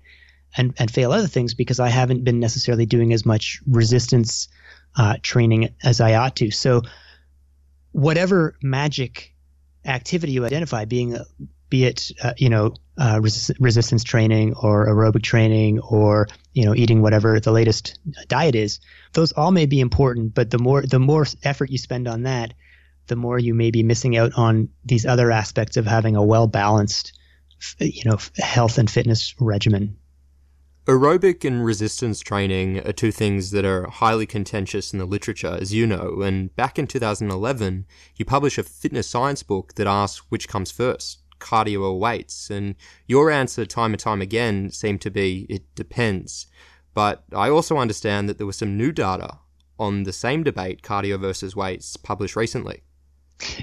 and, 0.56 0.74
and 0.78 0.90
fail 0.90 1.12
other 1.12 1.28
things 1.28 1.54
because 1.54 1.80
I 1.80 1.90
haven't 1.90 2.24
been 2.24 2.40
necessarily 2.40 2.86
doing 2.86 3.14
as 3.14 3.26
much 3.26 3.62
resistance 3.68 4.48
uh, 4.96 5.18
training 5.22 5.76
as 5.84 6.02
I 6.02 6.16
ought 6.16 6.36
to. 6.38 6.52
So 6.52 6.82
whatever 7.92 8.56
magic 8.62 9.34
activity 9.86 10.34
you 10.34 10.46
identify, 10.46 10.86
being 10.86 11.18
be 11.70 11.86
it 11.86 12.12
uh, 12.24 12.34
you 12.38 12.50
know 12.50 12.74
uh, 12.98 13.20
resistance 13.22 14.04
training 14.04 14.54
or 14.56 14.88
aerobic 14.88 15.22
training 15.22 15.80
or 15.80 16.28
you 16.54 16.66
know 16.66 16.76
eating 16.76 17.02
whatever 17.02 17.40
the 17.40 17.52
latest 17.52 18.00
diet 18.28 18.56
is 18.56 18.80
those 19.14 19.32
all 19.34 19.52
may 19.52 19.66
be 19.66 19.80
important 19.80 20.34
but 20.34 20.50
the 20.50 20.58
more 20.58 20.82
the 20.82 21.00
more 21.00 21.26
effort 21.44 21.70
you 21.70 21.78
spend 21.78 22.08
on 22.08 22.24
that 22.24 22.54
the 23.08 23.16
more 23.16 23.38
you 23.38 23.54
may 23.54 23.72
be 23.72 23.84
missing 23.84 24.18
out 24.18 24.32
on 24.36 24.70
these 24.86 25.06
other 25.06 25.32
aspects 25.32 25.78
of 25.78 25.86
having 25.86 26.16
a 26.16 26.24
well 26.24 26.48
balanced 26.48 27.14
you 27.80 28.04
know 28.06 28.18
health 28.38 28.78
and 28.78 28.90
fitness 28.90 29.36
regimen 29.40 29.98
Aerobic 30.88 31.44
and 31.44 31.66
resistance 31.66 32.22
training 32.22 32.80
are 32.88 32.94
two 32.94 33.12
things 33.12 33.52
that 33.52 33.66
are 33.66 33.90
highly 33.90 34.26
contentious 34.26 34.94
in 34.94 35.00
the 35.00 35.06
literature, 35.06 35.58
as 35.60 35.74
you 35.74 35.86
know, 35.86 36.22
and 36.22 36.56
back 36.56 36.80
in 36.80 36.88
2011, 36.88 37.86
you 38.16 38.24
published 38.24 38.58
a 38.58 38.64
fitness 38.64 39.06
science 39.06 39.44
book 39.44 39.74
that 39.76 39.86
asks 39.86 40.26
which 40.30 40.48
comes 40.48 40.72
first, 40.72 41.24
cardio 41.40 41.82
or 41.82 42.00
weights? 42.00 42.50
And 42.50 42.76
your 43.06 43.30
answer, 43.30 43.66
time 43.66 43.92
and 43.92 44.00
time 44.00 44.22
again, 44.22 44.72
seemed 44.72 45.02
to 45.02 45.12
be 45.12 45.46
it 45.50 45.76
depends. 45.76 46.48
But 46.94 47.26
I 47.36 47.50
also 47.50 47.76
understand 47.76 48.30
that 48.30 48.38
there 48.38 48.48
was 48.48 48.56
some 48.56 48.78
new 48.78 48.94
data 48.94 49.40
on 49.78 50.04
the 50.04 50.14
same 50.14 50.42
debate, 50.42 50.84
cardio 50.84 51.20
versus 51.20 51.54
weights, 51.54 51.98
published 51.98 52.38
recently. 52.38 52.84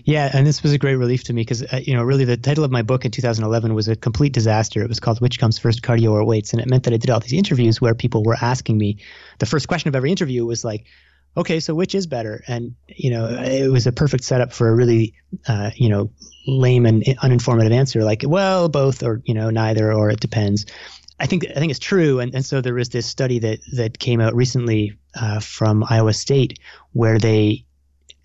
Yeah, 0.04 0.30
and 0.32 0.46
this 0.46 0.62
was 0.62 0.72
a 0.72 0.78
great 0.78 0.94
relief 0.96 1.24
to 1.24 1.32
me 1.32 1.42
because 1.42 1.62
uh, 1.62 1.80
you 1.82 1.94
know 1.94 2.02
really 2.02 2.24
the 2.24 2.36
title 2.36 2.64
of 2.64 2.70
my 2.70 2.82
book 2.82 3.04
in 3.04 3.10
2011 3.10 3.74
was 3.74 3.88
a 3.88 3.96
complete 3.96 4.32
disaster. 4.32 4.82
It 4.82 4.88
was 4.88 5.00
called 5.00 5.20
"Which 5.20 5.38
Comes 5.38 5.58
First, 5.58 5.82
Cardio 5.82 6.12
or 6.12 6.24
Weights," 6.24 6.52
and 6.52 6.62
it 6.62 6.68
meant 6.68 6.84
that 6.84 6.94
I 6.94 6.96
did 6.96 7.10
all 7.10 7.20
these 7.20 7.32
interviews 7.32 7.80
where 7.80 7.94
people 7.94 8.22
were 8.22 8.36
asking 8.40 8.78
me. 8.78 8.98
The 9.38 9.46
first 9.46 9.66
question 9.66 9.88
of 9.88 9.96
every 9.96 10.10
interview 10.10 10.44
was 10.44 10.64
like, 10.64 10.86
"Okay, 11.36 11.58
so 11.58 11.74
which 11.74 11.94
is 11.94 12.06
better?" 12.06 12.44
And 12.46 12.76
you 12.88 13.10
know, 13.10 13.26
it 13.26 13.68
was 13.70 13.86
a 13.86 13.92
perfect 13.92 14.24
setup 14.24 14.52
for 14.52 14.68
a 14.68 14.74
really 14.74 15.14
uh, 15.48 15.70
you 15.74 15.88
know 15.88 16.10
lame 16.46 16.86
and 16.86 17.02
uninformative 17.02 17.72
answer 17.72 18.04
like, 18.04 18.22
well, 18.26 18.68
both 18.68 19.02
or 19.02 19.22
you 19.24 19.34
know 19.34 19.50
neither 19.50 19.92
or 19.92 20.10
it 20.10 20.20
depends. 20.20 20.66
I 21.20 21.26
think 21.26 21.46
I 21.50 21.58
think 21.58 21.70
it's 21.70 21.80
true, 21.80 22.20
and, 22.20 22.34
and 22.34 22.44
so 22.44 22.60
there 22.60 22.74
was 22.74 22.88
this 22.88 23.06
study 23.06 23.38
that 23.40 23.60
that 23.76 23.98
came 23.98 24.20
out 24.20 24.34
recently 24.34 24.98
uh, 25.14 25.40
from 25.40 25.84
Iowa 25.88 26.12
State 26.12 26.58
where 26.92 27.18
they, 27.18 27.64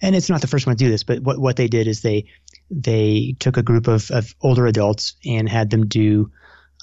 and 0.01 0.15
it's 0.15 0.29
not 0.29 0.41
the 0.41 0.47
first 0.47 0.65
one 0.65 0.75
to 0.75 0.83
do 0.83 0.89
this, 0.89 1.03
but 1.03 1.19
what 1.21 1.39
what 1.39 1.55
they 1.55 1.67
did 1.67 1.87
is 1.87 2.01
they 2.01 2.25
they 2.71 3.35
took 3.39 3.57
a 3.57 3.63
group 3.63 3.87
of, 3.87 4.11
of 4.11 4.35
older 4.41 4.67
adults 4.67 5.15
and 5.25 5.49
had 5.49 5.69
them 5.69 5.87
do 5.87 6.31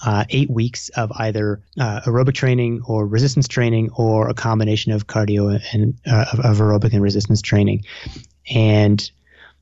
uh, 0.04 0.24
eight 0.28 0.50
weeks 0.50 0.88
of 0.90 1.10
either 1.12 1.62
uh, 1.80 2.00
aerobic 2.02 2.34
training 2.34 2.82
or 2.86 3.06
resistance 3.06 3.48
training 3.48 3.90
or 3.96 4.28
a 4.28 4.34
combination 4.34 4.92
of 4.92 5.06
cardio 5.06 5.58
and 5.72 5.98
uh, 6.06 6.26
of 6.32 6.58
aerobic 6.58 6.92
and 6.92 7.02
resistance 7.02 7.40
training, 7.40 7.84
and 8.50 9.10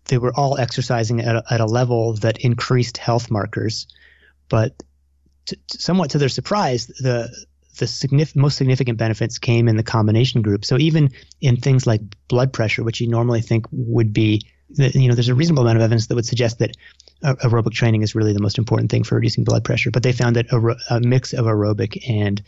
they 0.06 0.18
were 0.18 0.32
all 0.34 0.58
exercising 0.58 1.20
at 1.20 1.37
a, 1.37 1.44
at 1.50 1.61
a 1.61 1.66
level 1.66 2.14
that 2.14 2.38
increased 2.38 2.99
health 2.99 3.30
markers, 3.30 3.87
but 4.49 4.82
to, 5.46 5.56
somewhat 5.68 6.11
to 6.11 6.18
their 6.18 6.28
surprise, 6.28 6.87
the 6.87 7.28
the 7.78 7.87
signif- 7.87 8.37
most 8.37 8.57
significant 8.57 8.99
benefits 8.99 9.38
came 9.38 9.69
in 9.69 9.76
the 9.76 9.83
combination 9.83 10.43
group. 10.43 10.64
So 10.64 10.78
even 10.78 11.11
in 11.40 11.57
things 11.57 11.87
like 11.87 12.00
blood 12.28 12.52
pressure, 12.52 12.83
which 12.83 13.00
you 13.00 13.09
normally 13.09 13.40
think 13.40 13.66
would 13.71 14.12
be, 14.12 14.47
you 14.76 15.09
know, 15.09 15.14
there's 15.14 15.28
a 15.28 15.35
reasonable 15.35 15.62
amount 15.62 15.78
of 15.78 15.83
evidence 15.83 16.07
that 16.07 16.14
would 16.14 16.26
suggest 16.26 16.59
that 16.59 16.76
aerobic 17.23 17.73
training 17.73 18.02
is 18.02 18.14
really 18.14 18.33
the 18.33 18.43
most 18.43 18.59
important 18.59 18.90
thing 18.90 19.04
for 19.04 19.14
reducing 19.16 19.45
blood 19.45 19.64
pressure. 19.64 19.90
But 19.90 20.02
they 20.02 20.12
found 20.12 20.37
that 20.37 20.47
a, 20.52 20.97
a 20.97 21.00
mix 21.00 21.33
of 21.33 21.47
aerobic 21.47 22.09
and 22.09 22.43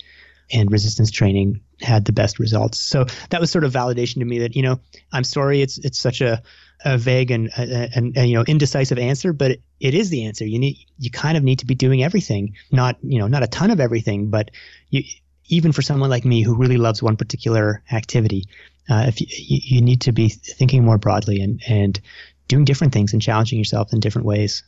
and 0.52 0.70
resistance 0.70 1.10
training 1.10 1.60
had 1.80 2.04
the 2.04 2.12
best 2.12 2.38
results. 2.38 2.80
So 2.80 3.06
that 3.30 3.40
was 3.40 3.50
sort 3.50 3.64
of 3.64 3.72
validation 3.72 4.20
to 4.20 4.24
me 4.24 4.38
that 4.40 4.56
you 4.56 4.62
know 4.62 4.80
I'm 5.12 5.24
sorry 5.24 5.62
it's 5.62 5.78
it's 5.78 5.98
such 5.98 6.20
a, 6.20 6.42
a 6.84 6.98
vague 6.98 7.30
and, 7.30 7.50
and, 7.56 8.16
and 8.16 8.28
you 8.28 8.34
know 8.34 8.44
indecisive 8.46 8.98
answer, 8.98 9.32
but 9.32 9.52
it, 9.52 9.62
it 9.80 9.94
is 9.94 10.10
the 10.10 10.26
answer. 10.26 10.46
You 10.46 10.58
need 10.58 10.78
you 10.98 11.10
kind 11.10 11.36
of 11.36 11.42
need 11.42 11.60
to 11.60 11.66
be 11.66 11.74
doing 11.74 12.02
everything, 12.02 12.54
not 12.70 12.96
you 13.02 13.18
know 13.18 13.26
not 13.26 13.42
a 13.42 13.48
ton 13.48 13.70
of 13.70 13.80
everything, 13.80 14.30
but 14.30 14.50
you 14.90 15.02
even 15.48 15.72
for 15.72 15.82
someone 15.82 16.10
like 16.10 16.24
me 16.24 16.42
who 16.42 16.56
really 16.56 16.76
loves 16.76 17.02
one 17.02 17.16
particular 17.16 17.82
activity, 17.92 18.48
uh, 18.90 19.04
if 19.06 19.20
you, 19.20 19.26
you 19.28 19.80
need 19.80 20.00
to 20.00 20.12
be 20.12 20.28
thinking 20.28 20.84
more 20.84 20.98
broadly 20.98 21.40
and 21.40 21.60
and 21.68 22.00
doing 22.48 22.64
different 22.64 22.92
things 22.92 23.12
and 23.12 23.20
challenging 23.20 23.58
yourself 23.58 23.92
in 23.92 24.00
different 24.00 24.26
ways. 24.26 24.62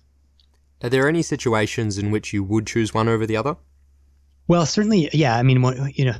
Are 0.83 0.89
there 0.89 1.09
any 1.09 1.23
situations 1.23 1.99
in 1.99 2.11
which 2.11 2.33
you 2.33 2.45
would 2.45 2.67
choose 2.67 2.95
one 2.95 3.09
over 3.09 3.27
the 3.27 3.37
other? 3.37 3.57
Well, 4.49 4.64
certainly, 4.64 5.11
yeah. 5.12 5.37
I 5.37 5.43
mean, 5.43 5.62
you 5.95 6.07
know, 6.07 6.14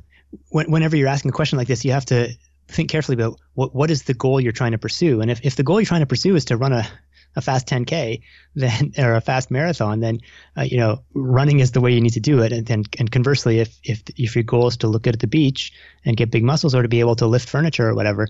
whenever 0.51 0.97
you're 0.97 1.09
asking 1.09 1.31
a 1.31 1.33
question 1.33 1.59
like 1.59 1.67
this, 1.67 1.85
you 1.85 1.93
have 1.93 2.05
to 2.07 2.29
think 2.69 2.91
carefully 2.91 3.15
about 3.15 3.41
what 3.55 3.75
what 3.75 3.91
is 3.91 4.03
the 4.03 4.13
goal 4.15 4.41
you're 4.41 4.53
trying 4.53 4.73
to 4.73 4.79
pursue. 4.79 5.21
And 5.23 5.31
if, 5.31 5.41
if 5.43 5.57
the 5.57 5.63
goal 5.63 5.81
you're 5.81 5.87
trying 5.87 6.03
to 6.03 6.07
pursue 6.07 6.37
is 6.37 6.45
to 6.47 6.57
run 6.59 6.75
a, 6.75 6.87
a 7.35 7.41
fast 7.41 7.67
10k, 7.67 8.21
then 8.55 8.93
or 8.99 9.15
a 9.15 9.23
fast 9.23 9.51
marathon, 9.51 10.01
then 10.01 10.21
uh, 10.57 10.63
you 10.63 10.77
know 10.77 11.03
running 11.15 11.61
is 11.61 11.73
the 11.73 11.81
way 11.81 11.93
you 11.93 12.03
need 12.03 12.13
to 12.13 12.21
do 12.21 12.41
it. 12.41 12.53
And 12.53 12.67
then 12.67 12.85
and 12.99 13.11
conversely, 13.11 13.61
if 13.61 13.79
if 13.83 14.03
if 14.17 14.37
your 14.37 14.45
goal 14.45 14.69
is 14.69 14.77
to 14.79 14.89
look 14.89 15.03
good 15.03 15.15
at 15.15 15.21
the 15.21 15.27
beach 15.27 15.73
and 16.05 16.17
get 16.17 16.31
big 16.31 16.45
muscles 16.45 16.75
or 16.75 16.83
to 16.83 16.89
be 16.89 17.01
able 17.01 17.17
to 17.17 17.27
lift 17.27 17.49
furniture 17.49 17.89
or 17.89 17.95
whatever, 17.95 18.29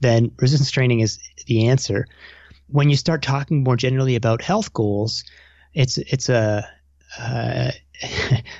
then 0.00 0.30
resistance 0.38 0.70
training 0.70 1.00
is 1.00 1.18
the 1.46 1.66
answer. 1.66 2.06
When 2.68 2.88
you 2.88 2.96
start 2.96 3.22
talking 3.22 3.64
more 3.64 3.76
generally 3.76 4.14
about 4.14 4.42
health 4.42 4.72
goals, 4.72 5.24
it's 5.74 5.98
it's 5.98 6.28
a 6.28 6.68
uh, 7.18 7.70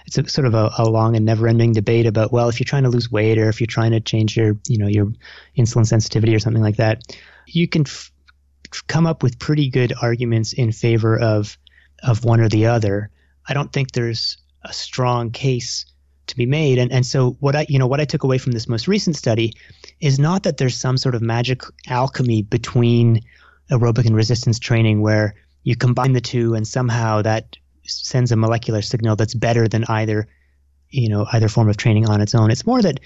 it's 0.07 0.19
a 0.19 0.29
sort 0.29 0.47
of 0.47 0.55
a, 0.55 0.71
a, 0.79 0.85
long 0.89 1.17
and 1.17 1.25
never-ending 1.25 1.73
debate 1.73 2.07
about 2.07 2.33
well, 2.33 2.49
if 2.49 2.61
you're 2.61 2.67
trying 2.67 2.83
to 2.83 2.91
lose 2.91 3.11
weight 3.11 3.39
or 3.39 3.49
if 3.49 3.61
you're 3.61 3.67
trying 3.67 3.93
to 3.93 4.01
change 4.01 4.37
your 4.37 4.59
you 4.67 4.79
know 4.79 4.87
your 4.87 5.13
insulin 5.57 5.87
sensitivity 5.87 6.35
or 6.35 6.39
something 6.39 6.63
like 6.63 6.77
that, 6.77 7.03
you 7.47 7.67
can 7.67 7.83
f- 7.83 8.13
come 8.87 9.07
up 9.07 9.23
with 9.23 9.39
pretty 9.39 9.71
good 9.71 9.93
arguments 10.03 10.53
in 10.53 10.73
favor 10.73 11.19
of 11.19 11.57
of 12.03 12.25
one 12.25 12.41
or 12.41 12.49
the 12.49 12.67
other. 12.67 13.11
I 13.49 13.55
don't 13.55 13.73
think 13.73 13.93
there's 13.93 14.37
a 14.63 14.73
strong 14.73 15.31
case 15.31 15.87
to 16.27 16.37
be 16.37 16.47
made. 16.47 16.79
And 16.79 16.91
and 16.93 17.05
so 17.05 17.33
what 17.41 17.55
I 17.55 17.67
you 17.69 17.79
know 17.79 17.87
what 17.87 18.01
I 18.01 18.05
took 18.05 18.25
away 18.25 18.39
from 18.39 18.53
this 18.53 18.69
most 18.69 18.89
recent 18.89 19.17
study 19.17 19.55
is 20.01 20.19
not 20.19 20.43
that 20.45 20.57
there's 20.57 20.77
some 20.77 20.97
sort 20.97 21.15
of 21.15 21.23
magic 21.23 21.63
alchemy 21.89 22.43
between 22.43 23.23
aerobic 23.71 24.07
and 24.07 24.17
resistance 24.17 24.59
training 24.59 25.01
where 25.01 25.35
you 25.63 25.77
combine 25.77 26.13
the 26.15 26.21
two 26.21 26.55
and 26.55 26.67
somehow 26.67 27.23
that 27.23 27.57
sends 27.85 28.33
a 28.33 28.37
molecular 28.37 28.83
signal 28.83 29.17
that's 29.17 29.35
better 29.35 29.69
than 29.69 29.85
either 29.89 30.29
you 30.91 31.09
know 31.09 31.27
either 31.33 31.49
form 31.49 31.69
of 31.69 31.77
training 31.77 32.09
on 32.09 32.21
its 32.21 32.35
own. 32.35 32.51
It's 32.51 32.67
more 32.67 32.83
that 32.83 33.01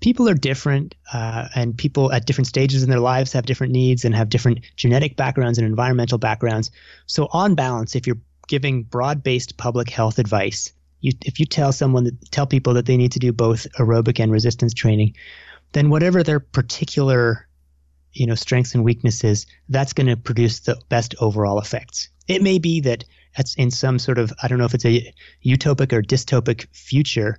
people 0.00 0.28
are 0.28 0.34
different 0.34 0.94
uh, 1.12 1.48
and 1.54 1.76
people 1.76 2.12
at 2.12 2.26
different 2.26 2.46
stages 2.46 2.82
in 2.82 2.90
their 2.90 3.00
lives 3.00 3.32
have 3.32 3.46
different 3.46 3.72
needs 3.72 4.04
and 4.04 4.14
have 4.14 4.28
different 4.28 4.60
genetic 4.76 5.16
backgrounds 5.16 5.58
and 5.58 5.66
environmental 5.66 6.18
backgrounds. 6.18 6.70
So 7.06 7.28
on 7.32 7.54
balance 7.54 7.96
if 7.96 8.06
you're 8.06 8.18
giving 8.46 8.82
broad-based 8.82 9.56
public 9.56 9.90
health 9.90 10.18
advice 10.18 10.72
you, 11.00 11.12
if 11.24 11.38
you 11.38 11.46
tell 11.46 11.72
someone 11.72 12.04
that 12.04 12.30
tell 12.30 12.46
people 12.46 12.74
that 12.74 12.86
they 12.86 12.96
need 12.96 13.12
to 13.12 13.18
do 13.18 13.32
both 13.32 13.66
aerobic 13.78 14.20
and 14.20 14.32
resistance 14.32 14.74
training 14.74 15.14
then 15.72 15.90
whatever 15.90 16.22
their 16.22 16.40
particular 16.40 17.47
you 18.12 18.26
know 18.26 18.34
strengths 18.34 18.74
and 18.74 18.84
weaknesses 18.84 19.46
that's 19.68 19.92
going 19.92 20.06
to 20.06 20.16
produce 20.16 20.60
the 20.60 20.76
best 20.88 21.14
overall 21.20 21.58
effects 21.58 22.08
it 22.28 22.42
may 22.42 22.58
be 22.58 22.80
that 22.80 23.04
in 23.56 23.70
some 23.70 23.98
sort 23.98 24.18
of 24.18 24.32
I 24.42 24.48
don't 24.48 24.58
know 24.58 24.64
if 24.64 24.74
it's 24.74 24.84
a 24.84 25.12
utopic 25.44 25.92
or 25.92 26.02
dystopic 26.02 26.66
future, 26.74 27.38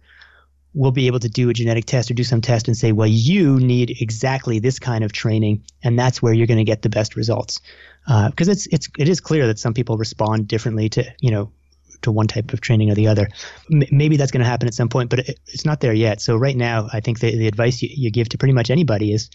we'll 0.73 0.91
be 0.91 1.07
able 1.07 1.19
to 1.19 1.29
do 1.29 1.49
a 1.49 1.53
genetic 1.53 1.85
test 1.85 2.11
or 2.11 2.13
do 2.13 2.23
some 2.23 2.41
test 2.41 2.67
and 2.67 2.77
say, 2.77 2.91
well, 2.91 3.07
you 3.07 3.59
need 3.59 4.01
exactly 4.01 4.59
this 4.59 4.79
kind 4.79 5.03
of 5.03 5.11
training, 5.11 5.63
and 5.83 5.97
that's 5.97 6.21
where 6.21 6.33
you're 6.33 6.47
going 6.47 6.57
to 6.57 6.63
get 6.63 6.81
the 6.81 6.89
best 6.89 7.15
results. 7.15 7.61
Because 8.05 8.49
uh, 8.49 8.51
it's 8.51 8.67
it's 8.67 8.89
it 8.97 9.09
is 9.09 9.19
clear 9.19 9.47
that 9.47 9.59
some 9.59 9.73
people 9.73 9.97
respond 9.97 10.47
differently 10.47 10.89
to 10.89 11.05
you 11.19 11.31
know 11.31 11.51
to 12.01 12.11
one 12.11 12.27
type 12.27 12.53
of 12.53 12.61
training 12.61 12.89
or 12.89 12.95
the 12.95 13.07
other. 13.07 13.27
M- 13.71 13.83
maybe 13.91 14.15
that's 14.15 14.31
going 14.31 14.43
to 14.43 14.49
happen 14.49 14.67
at 14.67 14.73
some 14.73 14.89
point, 14.89 15.09
but 15.09 15.19
it, 15.19 15.39
it's 15.47 15.65
not 15.65 15.81
there 15.81 15.93
yet. 15.93 16.21
So 16.21 16.37
right 16.37 16.55
now, 16.55 16.87
I 16.93 17.01
think 17.01 17.19
the, 17.19 17.35
the 17.35 17.47
advice 17.47 17.81
you, 17.81 17.89
you 17.91 18.09
give 18.09 18.29
to 18.29 18.37
pretty 18.37 18.53
much 18.53 18.69
anybody 18.69 19.11
is, 19.11 19.29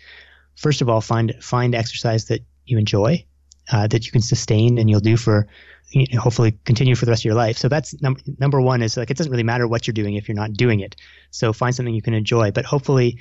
first 0.56 0.82
of 0.82 0.88
all, 0.88 1.00
find 1.00 1.34
find 1.40 1.74
exercise 1.74 2.26
that 2.26 2.40
you 2.66 2.78
enjoy, 2.78 3.24
uh, 3.72 3.86
that 3.88 4.06
you 4.06 4.12
can 4.12 4.20
sustain, 4.20 4.78
and 4.78 4.88
you'll 4.88 5.00
do 5.00 5.16
for 5.16 5.46
you 5.90 6.06
know, 6.12 6.20
hopefully 6.20 6.58
continue 6.64 6.94
for 6.94 7.04
the 7.04 7.12
rest 7.12 7.22
of 7.22 7.26
your 7.26 7.34
life. 7.34 7.56
So 7.56 7.68
that's 7.68 8.00
num- 8.02 8.16
number 8.38 8.60
one 8.60 8.82
is 8.82 8.96
like 8.96 9.10
it 9.10 9.16
doesn't 9.16 9.30
really 9.30 9.44
matter 9.44 9.66
what 9.66 9.86
you're 9.86 9.94
doing 9.94 10.14
if 10.14 10.28
you're 10.28 10.36
not 10.36 10.54
doing 10.54 10.80
it. 10.80 10.96
So 11.30 11.52
find 11.52 11.74
something 11.74 11.94
you 11.94 12.02
can 12.02 12.14
enjoy, 12.14 12.50
but 12.50 12.64
hopefully 12.64 13.20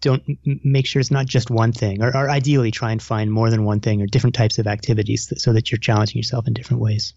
don't 0.00 0.22
m- 0.28 0.60
make 0.62 0.86
sure 0.86 1.00
it's 1.00 1.10
not 1.10 1.26
just 1.26 1.50
one 1.50 1.72
thing, 1.72 2.02
or, 2.02 2.16
or 2.16 2.30
ideally 2.30 2.70
try 2.70 2.92
and 2.92 3.02
find 3.02 3.32
more 3.32 3.50
than 3.50 3.64
one 3.64 3.80
thing 3.80 4.02
or 4.02 4.06
different 4.06 4.34
types 4.34 4.58
of 4.58 4.66
activities 4.66 5.32
so 5.36 5.52
that 5.52 5.70
you're 5.70 5.78
challenging 5.78 6.18
yourself 6.18 6.46
in 6.46 6.52
different 6.52 6.82
ways. 6.82 7.14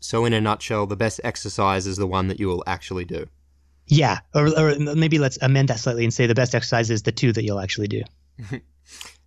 So, 0.00 0.24
in 0.24 0.32
a 0.32 0.40
nutshell, 0.40 0.86
the 0.86 0.96
best 0.96 1.20
exercise 1.24 1.86
is 1.86 1.96
the 1.96 2.06
one 2.06 2.28
that 2.28 2.38
you 2.38 2.46
will 2.48 2.62
actually 2.66 3.04
do. 3.04 3.26
Yeah, 3.88 4.18
or, 4.34 4.48
or 4.58 4.78
maybe 4.78 5.18
let's 5.18 5.38
amend 5.40 5.68
that 5.68 5.78
slightly 5.78 6.04
and 6.04 6.12
say 6.12 6.26
the 6.26 6.34
best 6.34 6.54
exercise 6.54 6.90
is 6.90 7.02
the 7.02 7.12
two 7.12 7.32
that 7.32 7.44
you'll 7.44 7.60
actually 7.60 7.88
do. 7.88 8.02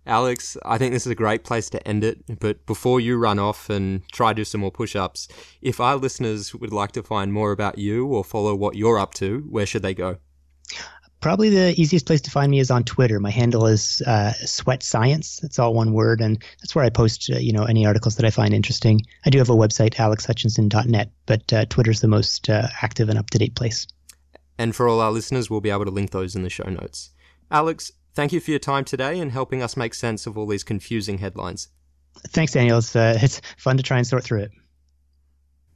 Alex, 0.06 0.56
I 0.64 0.78
think 0.78 0.92
this 0.92 1.06
is 1.06 1.12
a 1.12 1.16
great 1.16 1.44
place 1.44 1.68
to 1.70 1.86
end 1.86 2.04
it. 2.04 2.40
But 2.40 2.64
before 2.66 3.00
you 3.00 3.18
run 3.18 3.38
off 3.38 3.68
and 3.68 4.08
try 4.10 4.30
to 4.30 4.36
do 4.36 4.44
some 4.44 4.62
more 4.62 4.72
push 4.72 4.96
ups, 4.96 5.28
if 5.60 5.80
our 5.80 5.96
listeners 5.96 6.54
would 6.54 6.72
like 6.72 6.92
to 6.92 7.02
find 7.02 7.32
more 7.32 7.52
about 7.52 7.78
you 7.78 8.06
or 8.06 8.24
follow 8.24 8.54
what 8.54 8.76
you're 8.76 8.98
up 8.98 9.14
to, 9.14 9.40
where 9.48 9.66
should 9.66 9.82
they 9.82 9.94
go? 9.94 10.16
Probably 11.20 11.50
the 11.50 11.78
easiest 11.78 12.06
place 12.06 12.22
to 12.22 12.30
find 12.30 12.50
me 12.50 12.60
is 12.60 12.70
on 12.70 12.82
Twitter. 12.82 13.20
My 13.20 13.30
handle 13.30 13.66
is 13.66 14.02
uh, 14.06 14.32
Sweat 14.32 14.82
Science. 14.82 15.44
It's 15.44 15.58
all 15.58 15.74
one 15.74 15.92
word, 15.92 16.22
and 16.22 16.42
that's 16.62 16.74
where 16.74 16.84
I 16.84 16.88
post, 16.88 17.28
uh, 17.30 17.36
you 17.36 17.52
know, 17.52 17.64
any 17.64 17.84
articles 17.84 18.16
that 18.16 18.24
I 18.24 18.30
find 18.30 18.54
interesting. 18.54 19.02
I 19.26 19.30
do 19.30 19.36
have 19.36 19.50
a 19.50 19.54
website, 19.54 19.94
alexhutchinson.net, 19.96 21.10
but 21.26 21.52
uh, 21.52 21.66
Twitter's 21.66 22.00
the 22.00 22.08
most 22.08 22.48
uh, 22.48 22.68
active 22.80 23.10
and 23.10 23.18
up 23.18 23.28
to 23.30 23.38
date 23.38 23.54
place. 23.54 23.86
And 24.58 24.74
for 24.74 24.88
all 24.88 25.00
our 25.00 25.10
listeners, 25.10 25.50
we'll 25.50 25.60
be 25.60 25.68
able 25.68 25.84
to 25.84 25.90
link 25.90 26.10
those 26.10 26.34
in 26.34 26.42
the 26.42 26.48
show 26.48 26.68
notes. 26.70 27.10
Alex, 27.50 27.92
thank 28.14 28.32
you 28.32 28.40
for 28.40 28.50
your 28.50 28.60
time 28.60 28.84
today 28.84 29.18
and 29.18 29.32
helping 29.32 29.62
us 29.62 29.76
make 29.76 29.94
sense 29.94 30.26
of 30.26 30.36
all 30.36 30.46
these 30.46 30.64
confusing 30.64 31.18
headlines. 31.18 31.68
Thanks, 32.28 32.52
Daniel. 32.52 32.78
It's, 32.78 32.94
uh, 32.94 33.18
it's 33.22 33.40
fun 33.56 33.76
to 33.76 33.82
try 33.82 33.98
and 33.98 34.06
sort 34.06 34.24
through 34.24 34.40
it. 34.40 34.50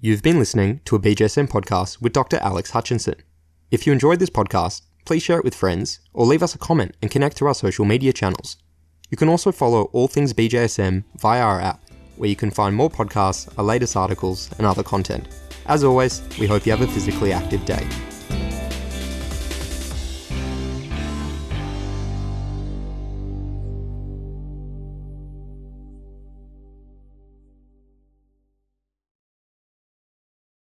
You've 0.01 0.23
been 0.23 0.39
listening 0.39 0.81
to 0.85 0.97
a 0.97 0.99
BJSM 0.99 1.49
podcast 1.49 2.03
with 2.03 2.13
Dr. 2.13 2.39
Alex 2.39 2.71
Hutchinson. 2.71 3.15
If 3.71 3.87
you 3.87 3.93
enjoyed 3.93 4.19
this 4.19 4.31
podcast, 4.31 4.83
please 5.05 5.23
share 5.23 5.39
it 5.39 5.45
with 5.45 5.55
friends 5.55 6.01
or 6.13 6.27
leave 6.27 6.43
us 6.43 6.55
a 6.55 6.59
comment 6.59 6.97
and 7.01 7.11
connect 7.11 7.37
to 7.39 7.47
our 7.47 7.55
social 7.55 7.85
media 7.85 8.13
channels. 8.13 8.57
You 9.11 9.17
can 9.17 9.29
also 9.29 9.53
follow 9.53 9.85
all 9.93 10.09
things 10.09 10.35
BJSM 10.35 11.05
via 11.17 11.43
our 11.43 11.61
app, 11.61 11.81
where 12.17 12.29
you 12.29 12.37
can 12.37 12.51
find 12.51 12.75
more 12.75 12.91
podcasts, 12.91 13.53
our 13.59 13.65
latest 13.65 13.97
articles, 13.97 14.51
and 14.59 14.67
other 14.67 14.83
content. 14.83 15.29
As 15.67 15.85
always, 15.85 16.23
we 16.39 16.47
hope 16.47 16.67
you 16.67 16.73
have 16.73 16.83
a 16.83 16.93
physically 16.93 17.33
active 17.33 17.65
day. 17.65 17.87